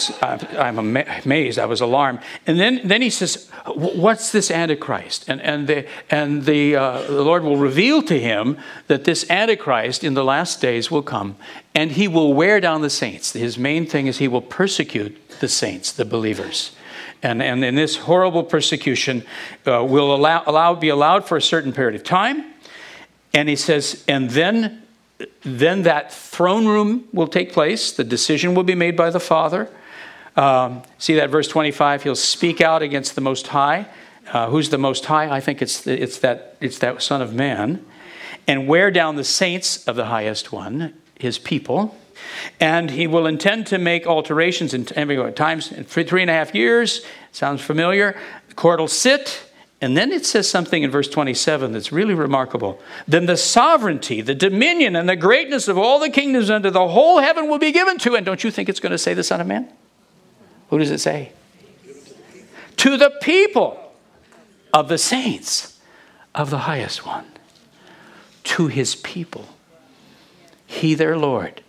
[0.58, 1.60] I'm amazed.
[1.60, 2.20] I was alarmed.
[2.46, 5.30] And then, then he says, What's this Antichrist?
[5.30, 10.04] And, and, the, and the, uh, the Lord will reveal to him that this Antichrist
[10.04, 11.36] in the last days will come
[11.76, 13.34] and he will wear down the saints.
[13.34, 16.76] His main thing is he will persecute the saints, the believers.
[17.22, 19.24] And, and in this horrible persecution
[19.66, 22.54] uh, will allow, allow, be allowed for a certain period of time.
[23.34, 24.87] And he says, and then
[25.42, 27.92] then that throne room will take place.
[27.92, 29.70] The decision will be made by the Father.
[30.36, 32.04] Um, see that verse 25?
[32.04, 33.88] He'll speak out against the Most High.
[34.32, 35.34] Uh, who's the Most High?
[35.34, 37.84] I think it's, it's, that, it's that Son of Man.
[38.46, 41.98] And wear down the saints of the highest one, his people.
[42.60, 47.06] And he will intend to make alterations in times in three and a half years.
[47.32, 48.18] Sounds familiar.
[48.50, 49.47] The court will sit
[49.80, 52.82] and then it says something in verse 27 that's really remarkable.
[53.08, 57.20] Then the sovereignty, the dominion, and the greatness of all the kingdoms under the whole
[57.20, 58.16] heaven will be given to.
[58.16, 59.72] And don't you think it's going to say the Son of Man?
[60.70, 61.32] Who does it say?
[62.78, 63.94] To the people
[64.74, 65.80] of the saints
[66.34, 67.26] of the highest one.
[68.46, 69.48] To his people.
[70.66, 71.62] He their Lord.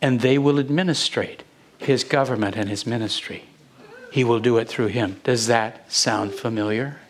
[0.00, 1.42] And they will administrate
[1.78, 3.44] his government and his ministry.
[4.12, 5.20] He will do it through him.
[5.24, 7.00] Does that sound familiar?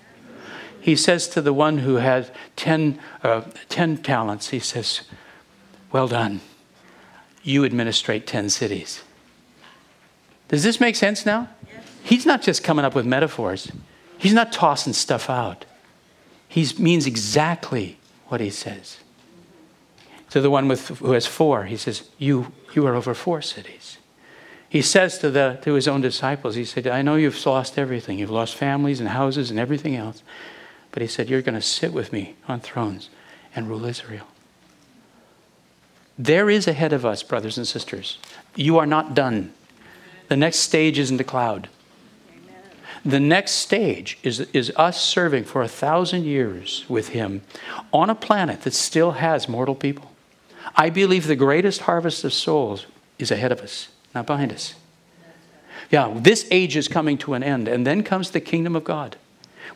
[0.87, 5.01] He says to the one who had 10, uh, 10 talents, he says,
[5.91, 6.41] Well done.
[7.43, 9.03] You administrate 10 cities.
[10.47, 11.49] Does this make sense now?
[12.05, 13.73] He's not just coming up with metaphors,
[14.17, 15.65] he's not tossing stuff out.
[16.47, 18.99] He means exactly what he says.
[20.31, 23.99] To the one with, who has four, he says, you, you are over four cities.
[24.69, 28.21] He says to, the, to his own disciples, He said, I know you've lost everything.
[28.21, 30.23] You've lost families and houses and everything else.
[30.97, 33.11] But he said, You're going to sit with me on thrones
[33.55, 34.27] and rule Israel.
[36.19, 38.17] There is ahead of us, brothers and sisters.
[38.55, 39.53] You are not done.
[40.29, 41.69] The next stage isn't a cloud.
[43.05, 47.43] The next stage is, is us serving for a thousand years with Him
[47.93, 50.13] on a planet that still has mortal people.
[50.77, 52.87] I believe the greatest harvest of souls
[53.19, 54.75] is ahead of us, not behind us.
[55.91, 59.17] Yeah, this age is coming to an end, and then comes the kingdom of God,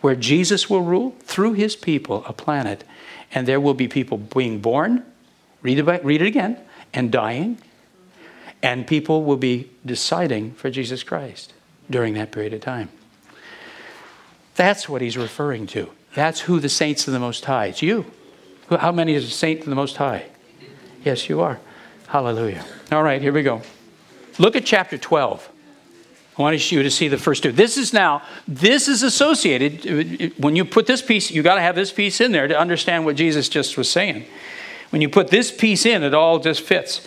[0.00, 2.84] where Jesus will rule through his people a planet,
[3.32, 5.04] and there will be people being born,
[5.62, 6.58] read it, read it again,
[6.92, 7.58] and dying,
[8.62, 11.52] and people will be deciding for Jesus Christ
[11.88, 12.88] during that period of time.
[14.54, 15.90] That's what he's referring to.
[16.14, 17.66] That's who the saints of the Most High.
[17.66, 18.06] It's you.
[18.68, 20.26] How many is a saint of the Most High?
[21.04, 21.60] Yes, you are.
[22.08, 22.64] Hallelujah.
[22.92, 23.62] All right, here we go.
[24.38, 25.49] Look at chapter 12.
[26.38, 27.52] I want you to see the first two.
[27.52, 29.86] This is now, this is associated.
[29.86, 32.48] Uh, uh, when you put this piece, you got to have this piece in there
[32.48, 34.24] to understand what Jesus just was saying.
[34.90, 37.06] When you put this piece in, it all just fits.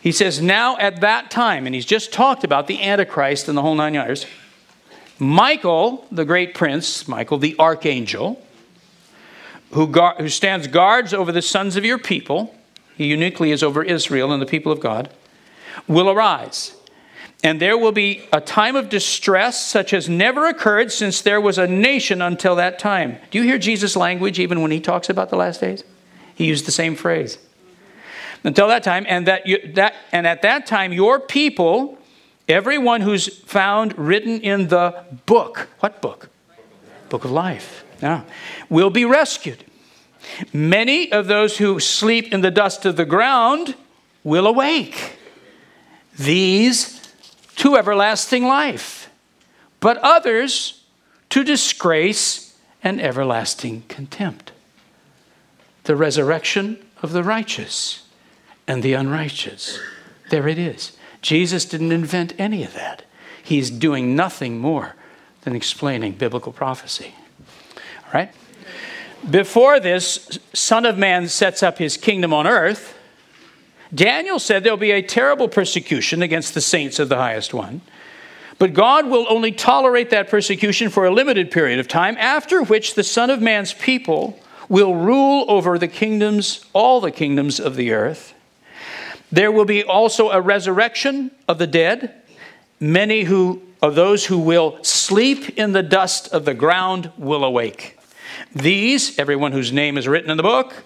[0.00, 3.62] He says, Now at that time, and he's just talked about the Antichrist and the
[3.62, 4.26] whole nine yards.
[5.18, 8.40] Michael, the great prince, Michael the archangel,
[9.72, 12.54] who, who stands guards over the sons of your people,
[12.96, 15.10] he uniquely is over Israel and the people of God,
[15.86, 16.74] will arise.
[17.44, 21.56] And there will be a time of distress such as never occurred since there was
[21.56, 23.18] a nation until that time.
[23.30, 25.84] Do you hear Jesus' language even when he talks about the last days?
[26.34, 27.38] He used the same phrase.
[28.44, 31.98] Until that time, and that, you, that and at that time, your people,
[32.48, 36.30] everyone who's found written in the book, what book?
[37.08, 37.84] Book of life.
[38.00, 38.22] Yeah,
[38.68, 39.64] will be rescued.
[40.52, 43.74] Many of those who sleep in the dust of the ground
[44.22, 45.18] will awake.
[46.16, 46.97] These
[47.58, 49.10] to everlasting life,
[49.80, 50.84] but others
[51.30, 54.52] to disgrace and everlasting contempt.
[55.84, 58.06] The resurrection of the righteous
[58.66, 59.80] and the unrighteous.
[60.30, 60.96] There it is.
[61.20, 63.02] Jesus didn't invent any of that.
[63.42, 64.94] He's doing nothing more
[65.42, 67.14] than explaining biblical prophecy.
[67.76, 68.32] All right?
[69.28, 72.97] Before this, Son of Man sets up his kingdom on earth
[73.94, 77.80] Daniel said there'll be a terrible persecution against the saints of the highest one.
[78.58, 82.94] But God will only tolerate that persecution for a limited period of time, after which
[82.94, 87.92] the Son of Man's people will rule over the kingdoms, all the kingdoms of the
[87.92, 88.34] earth.
[89.30, 92.14] There will be also a resurrection of the dead.
[92.80, 97.96] Many who of those who will sleep in the dust of the ground will awake.
[98.54, 100.82] These, everyone whose name is written in the book,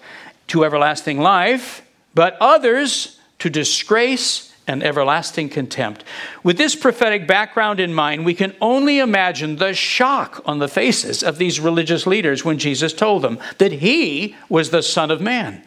[0.47, 1.81] to everlasting life
[2.13, 6.03] but others to disgrace and everlasting contempt.
[6.43, 11.23] With this prophetic background in mind, we can only imagine the shock on the faces
[11.23, 15.63] of these religious leaders when Jesus told them that he was the Son of Man,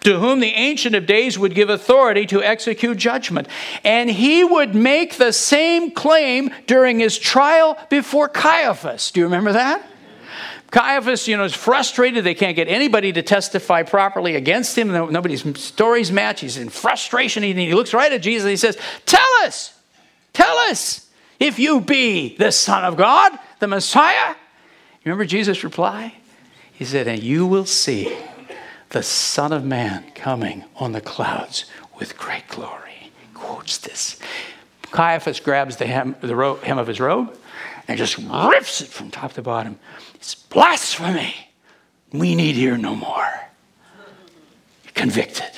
[0.00, 3.46] to whom the Ancient of Days would give authority to execute judgment.
[3.84, 9.10] And he would make the same claim during his trial before Caiaphas.
[9.10, 9.84] Do you remember that?
[10.70, 12.22] Caiaphas, you know, is frustrated.
[12.22, 14.92] They can't get anybody to testify properly against him.
[14.92, 16.40] Nobody's stories match.
[16.40, 17.42] He's in frustration.
[17.42, 19.76] He looks right at Jesus and he says, Tell us,
[20.32, 21.08] tell us
[21.40, 24.36] if you be the Son of God, the Messiah.
[25.04, 26.14] Remember Jesus' reply?
[26.72, 28.16] He said, And you will see
[28.90, 31.64] the Son of Man coming on the clouds
[31.98, 33.10] with great glory.
[33.20, 34.20] He quotes this.
[34.92, 37.36] Caiaphas grabs the hem, the hem of his robe
[37.90, 39.76] and just rips it from top to bottom.
[40.14, 41.34] It's blasphemy.
[42.12, 43.48] We need hear no more.
[44.94, 45.50] Convicted.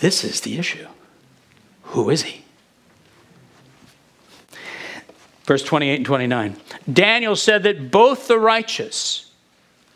[0.00, 0.86] This is the issue.
[1.84, 2.44] Who is he?
[5.44, 6.56] Verse 28 and 29.
[6.92, 9.32] Daniel said that both the righteous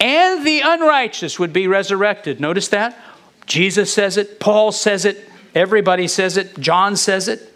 [0.00, 2.40] and the unrighteous would be resurrected.
[2.40, 2.98] Notice that?
[3.44, 7.49] Jesus says it, Paul says it, everybody says it, John says it.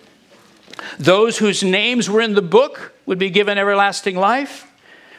[0.99, 4.71] Those whose names were in the book would be given everlasting life,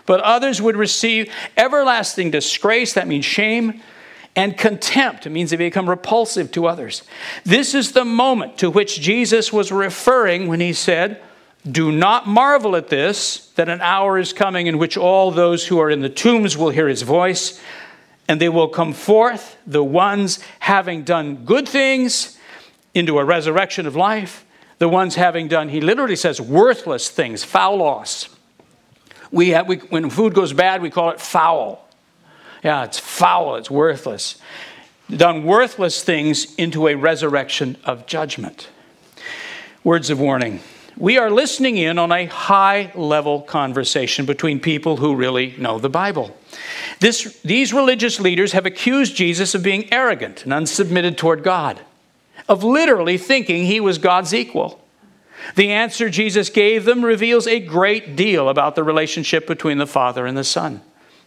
[0.06, 3.82] but others would receive everlasting disgrace, that means shame,
[4.36, 5.26] and contempt.
[5.26, 7.04] It means they become repulsive to others.
[7.44, 11.22] This is the moment to which Jesus was referring when he said,
[11.70, 15.80] Do not marvel at this, that an hour is coming in which all those who
[15.80, 17.62] are in the tombs will hear his voice,
[18.28, 22.38] and they will come forth, the ones having done good things,
[22.94, 24.45] into a resurrection of life
[24.78, 28.30] the ones having done, he literally says, worthless things, foulos.
[29.32, 31.88] We, have, we when food goes bad, we call it foul.
[32.64, 34.40] Yeah, it's foul, it's worthless.
[35.10, 38.70] Done worthless things into a resurrection of judgment.
[39.84, 40.62] Words of warning.
[40.98, 45.90] We are listening in on a high level conversation between people who really know the
[45.90, 46.36] Bible.
[47.02, 51.82] This, these religious leaders have accused Jesus of being arrogant and unsubmitted toward God
[52.48, 54.82] of literally thinking he was God's equal.
[55.56, 60.26] The answer Jesus gave them reveals a great deal about the relationship between the Father
[60.26, 60.82] and the Son.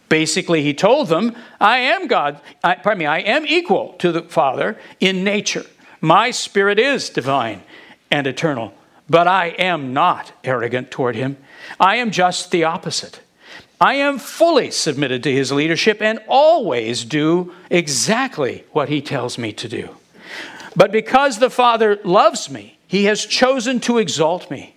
[0.09, 4.23] Basically, he told them, I am God, I, pardon me, I am equal to the
[4.23, 5.64] Father in nature.
[6.01, 7.62] My spirit is divine
[8.11, 8.73] and eternal,
[9.09, 11.37] but I am not arrogant toward him.
[11.79, 13.21] I am just the opposite.
[13.81, 19.53] I am fully submitted to his leadership and always do exactly what he tells me
[19.53, 19.97] to do.
[20.77, 24.75] But because the Father loves me, he has chosen to exalt me.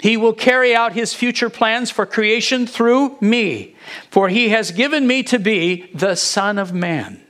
[0.00, 3.76] He will carry out his future plans for creation through me,
[4.10, 7.20] for he has given me to be the Son of Man.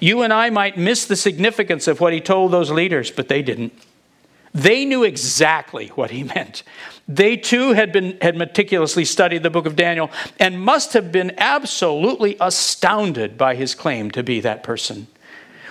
[0.00, 3.42] You and I might miss the significance of what he told those leaders, but they
[3.42, 3.72] didn't.
[4.52, 6.62] They knew exactly what he meant.
[7.08, 11.34] They too had, been, had meticulously studied the book of Daniel and must have been
[11.38, 15.08] absolutely astounded by his claim to be that person.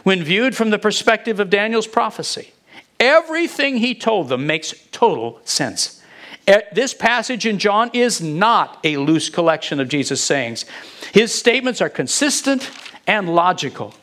[0.04, 2.54] When viewed from the perspective of Daniel's prophecy,
[3.00, 6.02] everything he told them makes total sense.
[6.48, 10.66] Eh, this passage in John is not a loose collection of Jesus' sayings.
[11.14, 12.70] His statements are consistent
[13.08, 13.94] and logical.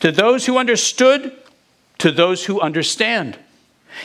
[0.00, 1.36] To those who understood,
[1.98, 3.38] to those who understand.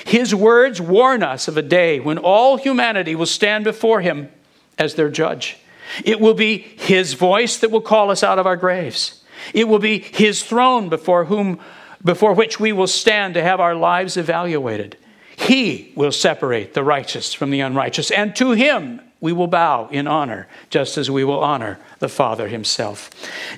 [0.05, 4.29] His words warn us of a day when all humanity will stand before him
[4.77, 5.57] as their judge.
[6.03, 9.23] It will be his voice that will call us out of our graves.
[9.53, 11.59] It will be his throne before whom
[12.03, 14.97] before which we will stand to have our lives evaluated.
[15.35, 20.07] He will separate the righteous from the unrighteous, and to him we will bow in
[20.07, 23.09] honor, just as we will honor the Father himself.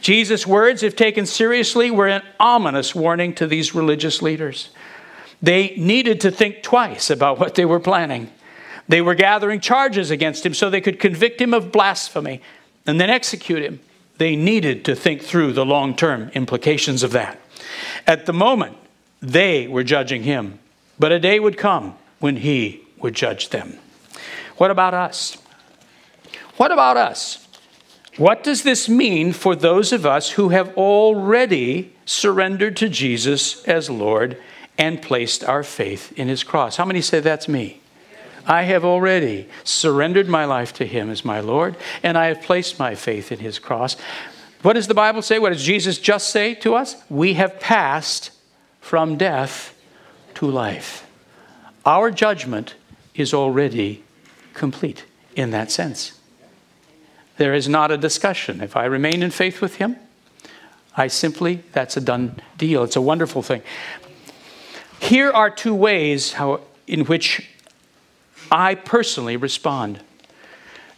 [0.02, 4.70] Jesus' words, if taken seriously, were an ominous warning to these religious leaders.
[5.42, 8.32] They needed to think twice about what they were planning.
[8.88, 12.42] They were gathering charges against him so they could convict him of blasphemy
[12.86, 13.80] and then execute him.
[14.22, 17.40] They needed to think through the long term implications of that.
[18.06, 18.78] At the moment,
[19.20, 20.60] they were judging him,
[21.00, 23.80] but a day would come when he would judge them.
[24.58, 25.40] What about us?
[26.58, 27.48] What about us?
[28.18, 33.90] What does this mean for those of us who have already surrendered to Jesus as
[33.90, 34.38] Lord
[34.78, 36.76] and placed our faith in his cross.
[36.76, 37.81] How many say that's me?
[38.46, 42.80] I have already surrendered my life to him as my Lord, and I have placed
[42.80, 43.96] my faith in his cross.
[44.62, 45.40] What does the Bible say?
[45.40, 46.96] What does Jesus just say to us?
[47.10, 48.32] We have passed
[48.80, 49.76] from death
[50.36, 51.08] to life.
[51.86, 52.76] Our judgment
[53.16, 54.04] is already
[54.54, 56.20] complete in that sense.
[57.38, 58.62] There is not a discussion.
[58.62, 59.96] If I remain in faith with him,
[60.96, 62.84] I simply, that's a done deal.
[62.84, 63.62] It's a wonderful thing.
[65.00, 67.50] Here are two ways how, in which
[68.52, 70.02] I personally respond.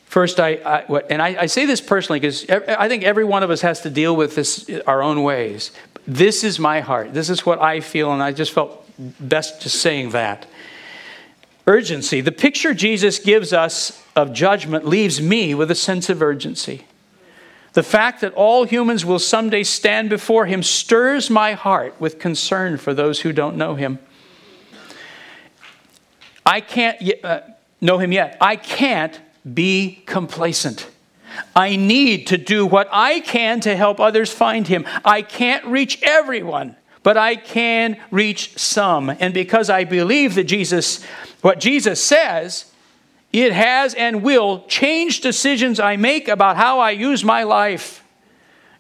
[0.06, 3.50] First, I, I and I, I, say this personally because I think every one of
[3.50, 5.72] us has to deal with this our own ways.
[6.08, 7.14] This is my heart.
[7.14, 10.46] This is what I feel, and I just felt best just saying that.
[11.66, 12.22] Urgency.
[12.22, 16.86] The picture Jesus gives us of judgment leaves me with a sense of urgency.
[17.74, 22.78] The fact that all humans will someday stand before him stirs my heart with concern
[22.78, 23.98] for those who don't know him.
[26.46, 27.42] I can't uh,
[27.82, 28.38] know him yet.
[28.42, 29.20] I can't
[29.52, 30.90] be complacent.
[31.56, 34.86] I need to do what I can to help others find him.
[35.04, 39.10] I can't reach everyone, but I can reach some.
[39.10, 41.04] And because I believe that Jesus,
[41.42, 42.72] what Jesus says,
[43.32, 48.04] it has and will change decisions I make about how I use my life.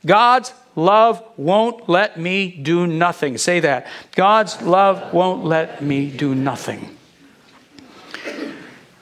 [0.05, 3.37] God's love won't let me do nothing.
[3.37, 3.87] Say that.
[4.15, 6.97] God's love won't let me do nothing.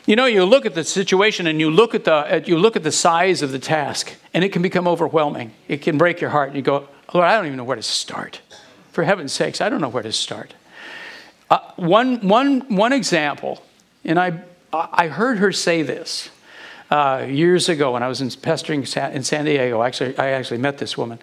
[0.06, 2.84] You know, you look at the situation and you look at the you look at
[2.84, 5.52] the size of the task, and it can become overwhelming.
[5.68, 6.50] It can break your heart.
[6.50, 8.42] And you go, Lord, I don't even know where to start.
[8.92, 10.54] For heaven's sakes, I don't know where to start.
[11.50, 13.64] Uh, one, one, one example,
[14.04, 14.42] and I
[14.74, 16.30] I heard her say this
[16.90, 19.84] uh, years ago when I was in pestering in San Diego.
[19.84, 21.20] Actually, I actually met this woman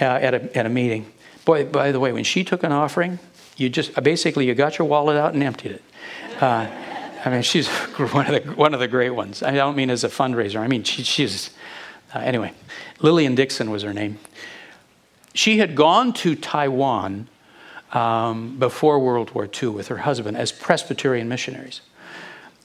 [0.00, 1.12] uh, at, a, at a meeting.
[1.44, 3.18] Boy, by the way, when she took an offering,
[3.56, 5.82] you just basically you got your wallet out and emptied it.
[7.24, 9.42] I mean, she's one of the one of the great ones.
[9.42, 10.60] I don't mean as a fundraiser.
[10.60, 11.50] I mean she, she's
[12.14, 12.52] uh, anyway.
[13.00, 14.18] Lillian Dickson was her name.
[15.32, 17.28] She had gone to Taiwan
[17.92, 21.80] um, before World War II with her husband as Presbyterian missionaries.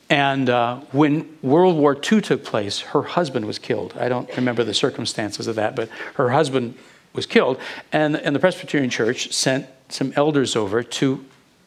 [0.09, 3.93] And uh, when World War II took place, her husband was killed.
[3.99, 6.75] I don't remember the circumstances of that, but her husband
[7.13, 7.59] was killed.
[7.91, 11.23] And, and the Presbyterian Church sent some elders over to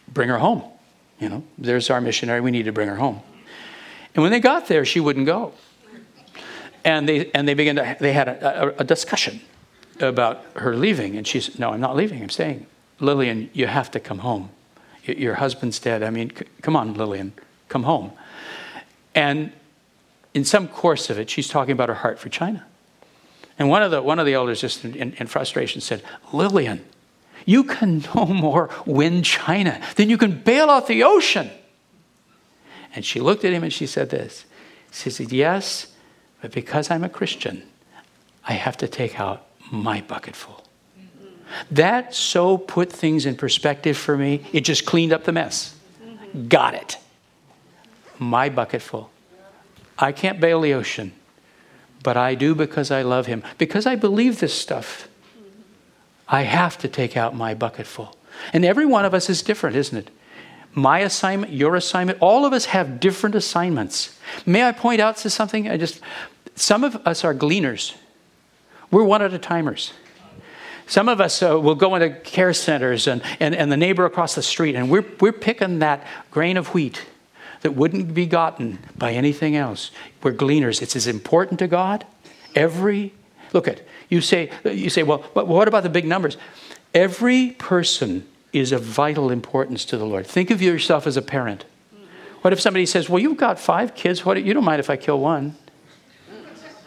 [0.08, 0.62] bring her home.
[1.22, 3.20] You know, there's our missionary, we need to bring her home.
[4.14, 5.52] And when they got there, she wouldn't go.
[6.84, 9.40] And they, and they began to, they had a, a, a discussion
[10.00, 11.16] about her leaving.
[11.16, 12.66] And she said, No, I'm not leaving, I'm staying.
[12.98, 14.50] Lillian, you have to come home.
[15.04, 16.02] Your husband's dead.
[16.02, 17.34] I mean, c- come on, Lillian
[17.68, 18.10] come home.
[19.14, 19.52] And
[20.34, 22.66] in some course of it, she's talking about her heart for China.
[23.60, 26.02] And one of the, one of the elders, just in, in, in frustration, said,
[26.32, 26.84] Lillian,
[27.44, 31.50] you can no more win China than you can bail out the ocean.
[32.94, 34.44] And she looked at him and she said this.
[34.90, 35.92] She said, Yes,
[36.40, 37.62] but because I'm a Christian,
[38.46, 40.64] I have to take out my bucketful.
[41.70, 44.44] That so put things in perspective for me.
[44.52, 45.74] It just cleaned up the mess.
[46.48, 46.98] Got it.
[48.18, 49.10] My bucketful.
[49.98, 51.12] I can't bail the ocean,
[52.02, 53.42] but I do because I love him.
[53.58, 55.08] Because I believe this stuff,
[56.32, 58.16] I have to take out my bucketful.
[58.52, 60.10] And every one of us is different, isn't it?
[60.74, 64.18] My assignment, your assignment, all of us have different assignments.
[64.46, 65.68] May I point out to something?
[65.68, 66.00] I just
[66.54, 67.94] some of us are gleaners.
[68.90, 69.92] We're one at a timers.
[70.86, 74.34] Some of us uh, will go into care centers and, and, and the neighbor across
[74.34, 77.06] the street, and we're, we're picking that grain of wheat
[77.60, 79.90] that wouldn't be gotten by anything else.
[80.22, 80.82] We're gleaners.
[80.82, 82.04] It's as important to God.
[82.54, 83.14] Every,
[83.52, 86.36] look at, you say, you say, well, but what about the big numbers?
[86.94, 90.26] Every person is of vital importance to the Lord.
[90.26, 91.64] Think of yourself as a parent.
[92.42, 94.24] What if somebody says, well, you've got five kids.
[94.24, 95.56] What, you don't mind if I kill one?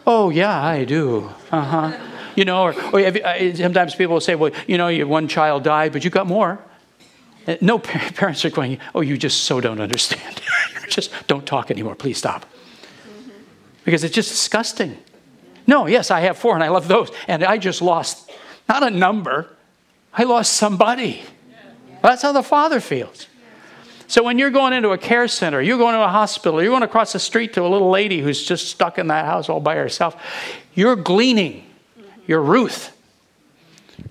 [0.05, 1.32] Oh, yeah, I do.
[1.51, 1.97] Uh huh.
[2.36, 6.03] You know, or, or sometimes people will say, well, you know, one child died, but
[6.03, 6.59] you got more.
[7.47, 10.41] Uh, no parents are going, oh, you just so don't understand.
[10.89, 11.95] just don't talk anymore.
[11.95, 12.45] Please stop.
[13.86, 14.97] Because it's just disgusting.
[15.68, 17.09] No, yes, I have four and I love those.
[17.28, 18.32] And I just lost
[18.68, 19.49] not a number,
[20.13, 21.24] I lost somebody.
[22.01, 23.28] That's how the father feels.
[24.07, 26.84] So when you're going into a care center, you're going to a hospital, you're going
[26.84, 29.76] across the street to a little lady who's just stuck in that house all by
[29.76, 30.22] herself,
[30.76, 31.63] you're gleaning.
[32.28, 32.95] You're Ruth,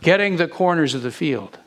[0.01, 1.59] getting the corners of the field.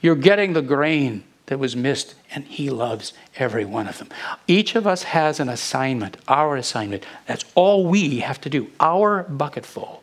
[0.00, 1.22] You're getting the grain
[1.52, 4.08] that was missed, and He loves every one of them.
[4.46, 7.04] Each of us has an assignment, our assignment.
[7.26, 10.02] That's all we have to do, our bucketful.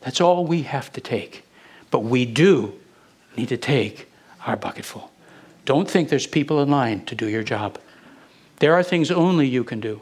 [0.00, 1.44] That's all we have to take.
[1.90, 2.72] But we do
[3.36, 4.10] need to take
[4.46, 5.10] our bucketful.
[5.66, 7.78] Don't think there's people in line to do your job.
[8.60, 10.00] There are things only you can do.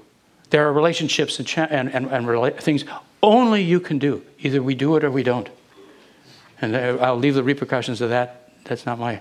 [0.51, 2.85] There are relationships and, cha- and, and, and rela- things
[3.25, 4.23] only you can do.
[4.39, 5.49] Either we do it or we don't.
[6.61, 8.53] And uh, I'll leave the repercussions of that.
[8.67, 9.21] That's not my.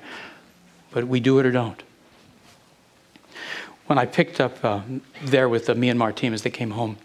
[0.92, 1.82] But we do it or don't.
[3.88, 4.82] When I picked up uh,
[5.24, 6.98] there with the Myanmar team as they came home,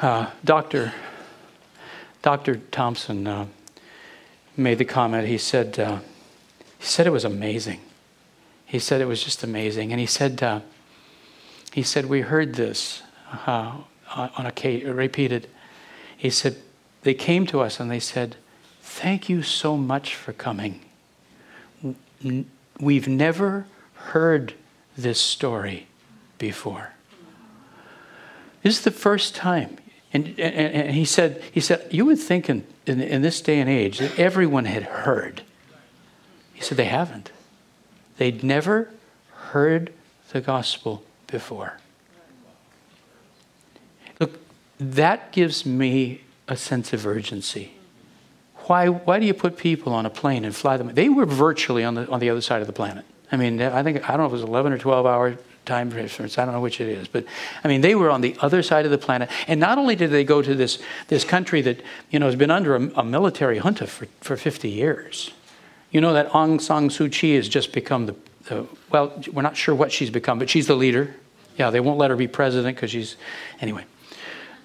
[0.00, 0.92] uh, Dr.
[2.22, 2.56] Dr.
[2.70, 3.46] Thompson uh,
[4.56, 5.28] made the comment.
[5.28, 5.98] He said, uh,
[6.78, 7.80] he said it was amazing.
[8.64, 9.92] He said it was just amazing.
[9.92, 10.60] And he said, uh,
[11.72, 13.02] he said, we heard this
[13.46, 13.78] uh,
[14.14, 15.48] on a repeated
[16.22, 16.54] he said,
[17.02, 18.36] they came to us and they said,
[18.80, 20.80] Thank you so much for coming.
[22.82, 24.54] We've never heard
[24.98, 25.86] this story
[26.38, 26.90] before.
[28.64, 29.78] This is the first time.
[30.12, 33.60] And, and, and he, said, he said, You would think in, in, in this day
[33.60, 35.42] and age that everyone had heard.
[36.54, 37.30] He said, They haven't.
[38.16, 38.90] They'd never
[39.30, 39.92] heard
[40.32, 41.78] the gospel before.
[44.18, 44.40] Look,
[44.80, 47.74] that gives me a sense of urgency.
[48.72, 50.94] Why, why do you put people on a plane and fly them?
[50.94, 53.04] They were virtually on the, on the other side of the planet.
[53.30, 55.90] I mean, I think, I don't know if it was 11 or 12 hour time
[55.90, 56.38] difference.
[56.38, 57.06] I don't know which it is.
[57.06, 57.26] But,
[57.62, 59.28] I mean, they were on the other side of the planet.
[59.46, 62.50] And not only did they go to this, this country that, you know, has been
[62.50, 65.34] under a, a military junta for, for 50 years.
[65.90, 69.54] You know that Aung San Suu Kyi has just become the, the, well, we're not
[69.54, 71.14] sure what she's become, but she's the leader.
[71.58, 73.16] Yeah, they won't let her be president because she's,
[73.60, 73.84] anyway.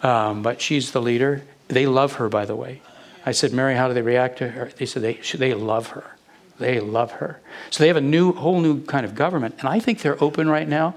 [0.01, 1.43] Um, but she's the leader.
[1.67, 2.81] They love her, by the way.
[3.27, 4.71] I said, Mary, how do they react to her?
[4.77, 6.15] They said they, they love her.
[6.59, 7.41] They love her.
[7.71, 9.55] So they have a new, whole new kind of government.
[9.59, 10.95] And I think they're open right now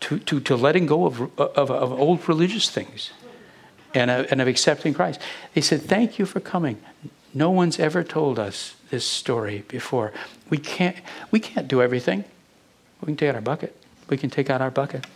[0.00, 3.12] to, to, to letting go of, of, of old religious things
[3.94, 5.18] and, uh, and of accepting Christ.
[5.54, 6.78] They said, Thank you for coming.
[7.32, 10.12] No one's ever told us this story before.
[10.50, 10.96] We can't,
[11.30, 12.24] we can't do everything.
[13.00, 13.74] We can take out our bucket.
[14.10, 15.06] We can take out our bucket.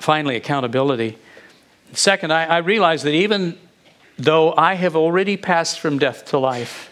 [0.00, 1.18] Finally, accountability.
[1.92, 3.56] Second, I, I realize that even
[4.18, 6.90] though I have already passed from death to life,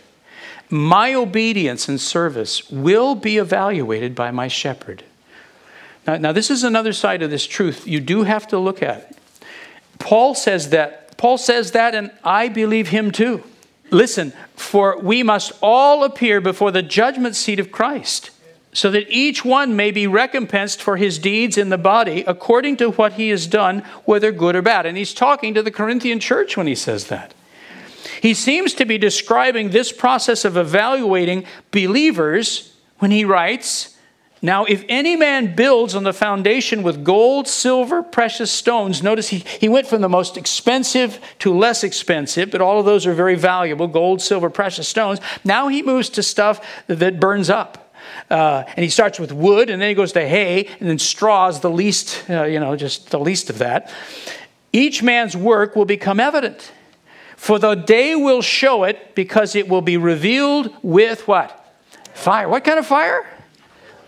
[0.68, 5.04] my obedience and service will be evaluated by my shepherd.
[6.06, 9.16] Now, now, this is another side of this truth you do have to look at.
[9.98, 11.16] Paul says that.
[11.18, 13.42] Paul says that, and I believe him too.
[13.90, 18.30] Listen, for we must all appear before the judgment seat of Christ
[18.72, 22.90] so that each one may be recompensed for his deeds in the body according to
[22.92, 24.86] what he has done, whether good or bad.
[24.86, 27.34] And he's talking to the Corinthian church when he says that.
[28.22, 33.96] He seems to be describing this process of evaluating believers when he writes,
[34.40, 39.38] Now, if any man builds on the foundation with gold, silver, precious stones, notice he,
[39.38, 43.36] he went from the most expensive to less expensive, but all of those are very
[43.36, 45.18] valuable gold, silver, precious stones.
[45.44, 47.89] Now he moves to stuff that burns up.
[48.30, 51.60] Uh, and he starts with wood, and then he goes to hay, and then straws,
[51.60, 53.92] the least, uh, you know, just the least of that.
[54.72, 56.72] Each man's work will become evident.
[57.36, 61.56] For the day will show it, because it will be revealed with what?
[62.14, 62.48] Fire.
[62.48, 63.26] What kind of fire?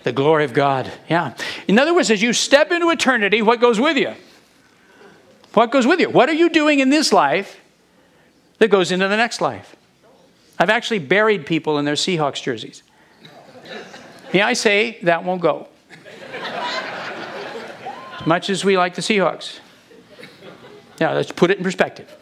[0.02, 0.92] The glory of God.
[1.08, 1.34] Yeah.
[1.66, 4.14] In other words, as you step into eternity, what goes with you?
[5.54, 6.10] What goes with you?
[6.10, 7.60] What are you doing in this life
[8.58, 9.76] that goes into the next life?
[10.58, 12.82] I've actually buried people in their Seahawks jerseys.
[14.32, 15.68] Yeah, I say that won't go.
[18.18, 19.58] As much as we like the Seahawks.
[21.00, 22.14] Now, let's put it in perspective.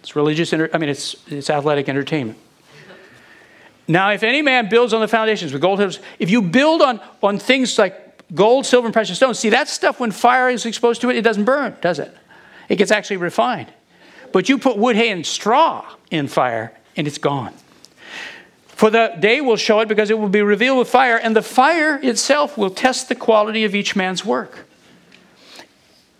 [0.00, 2.38] It's religious, I mean, it's, it's athletic entertainment.
[3.86, 5.80] Now, if any man builds on the foundations with gold,
[6.18, 10.00] if you build on, on things like gold, silver, and precious stones, see, that stuff,
[10.00, 12.14] when fire is exposed to it, it doesn't burn, does it?
[12.68, 13.72] It gets actually refined.
[14.32, 17.54] But you put wood, hay, and straw in fire, and it's gone.
[18.78, 21.42] For the day will show it because it will be revealed with fire, and the
[21.42, 24.68] fire itself will test the quality of each man's work.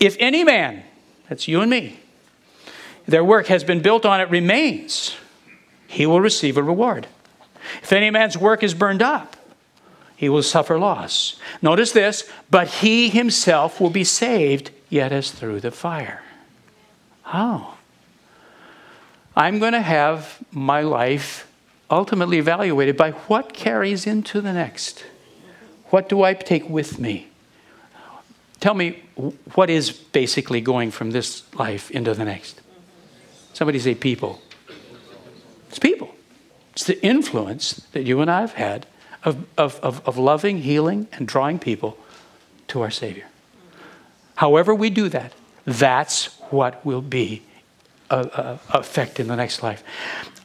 [0.00, 0.82] If any man,
[1.28, 2.00] that's you and me,
[3.06, 5.14] their work has been built on it remains,
[5.86, 7.06] he will receive a reward.
[7.80, 9.36] If any man's work is burned up,
[10.16, 11.38] he will suffer loss.
[11.62, 16.24] Notice this, but he himself will be saved, yet as through the fire.
[17.22, 17.74] How?
[19.36, 21.47] I'm going to have my life
[21.90, 25.04] ultimately evaluated by what carries into the next.
[25.86, 27.28] What do I take with me?
[28.60, 29.02] Tell me
[29.54, 32.60] what is basically going from this life into the next.
[33.52, 34.42] Somebody say people.
[35.68, 36.14] It's people.
[36.72, 38.86] It's the influence that you and I have had
[39.24, 41.98] of, of, of, of loving, healing, and drawing people
[42.68, 43.26] to our Savior.
[44.36, 45.32] However, we do that,
[45.64, 47.42] that's what will be
[48.10, 49.82] a, a, effect in the next life.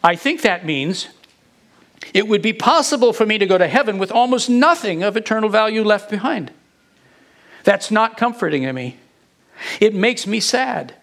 [0.04, 1.08] I think that means
[2.14, 5.50] it would be possible for me to go to heaven with almost nothing of eternal
[5.50, 6.52] value left behind.
[7.64, 8.98] That's not comforting to me.
[9.80, 10.96] It makes me sad.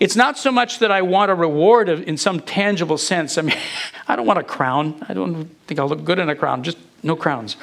[0.00, 3.36] It's not so much that I want a reward in some tangible sense.
[3.36, 3.56] I mean,
[4.08, 5.04] I don't want a crown.
[5.08, 7.56] I don't think I'll look good in a crown, just no crowns.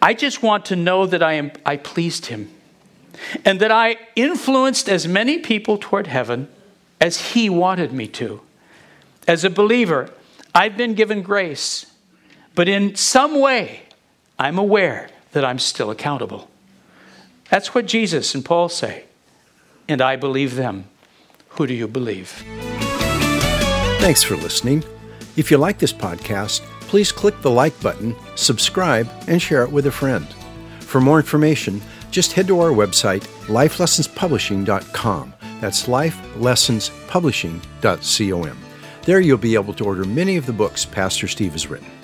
[0.00, 2.50] I just want to know that I, am, I pleased him
[3.44, 6.48] and that I influenced as many people toward heaven
[7.00, 8.40] as he wanted me to.
[9.26, 10.10] As a believer,
[10.56, 11.84] I've been given grace,
[12.54, 13.82] but in some way,
[14.38, 16.48] I'm aware that I'm still accountable.
[17.50, 19.04] That's what Jesus and Paul say
[19.86, 20.86] and I believe them.
[21.50, 22.42] Who do you believe?
[24.00, 24.82] Thanks for listening.
[25.36, 29.86] If you like this podcast, please click the like button, subscribe, and share it with
[29.86, 30.26] a friend.
[30.80, 35.34] For more information, just head to our website, lifelessonspublishing.com.
[35.60, 38.65] That's lifelessonspublishing.com.
[39.06, 41.95] There you'll be able to order many of the books Pastor Steve has written.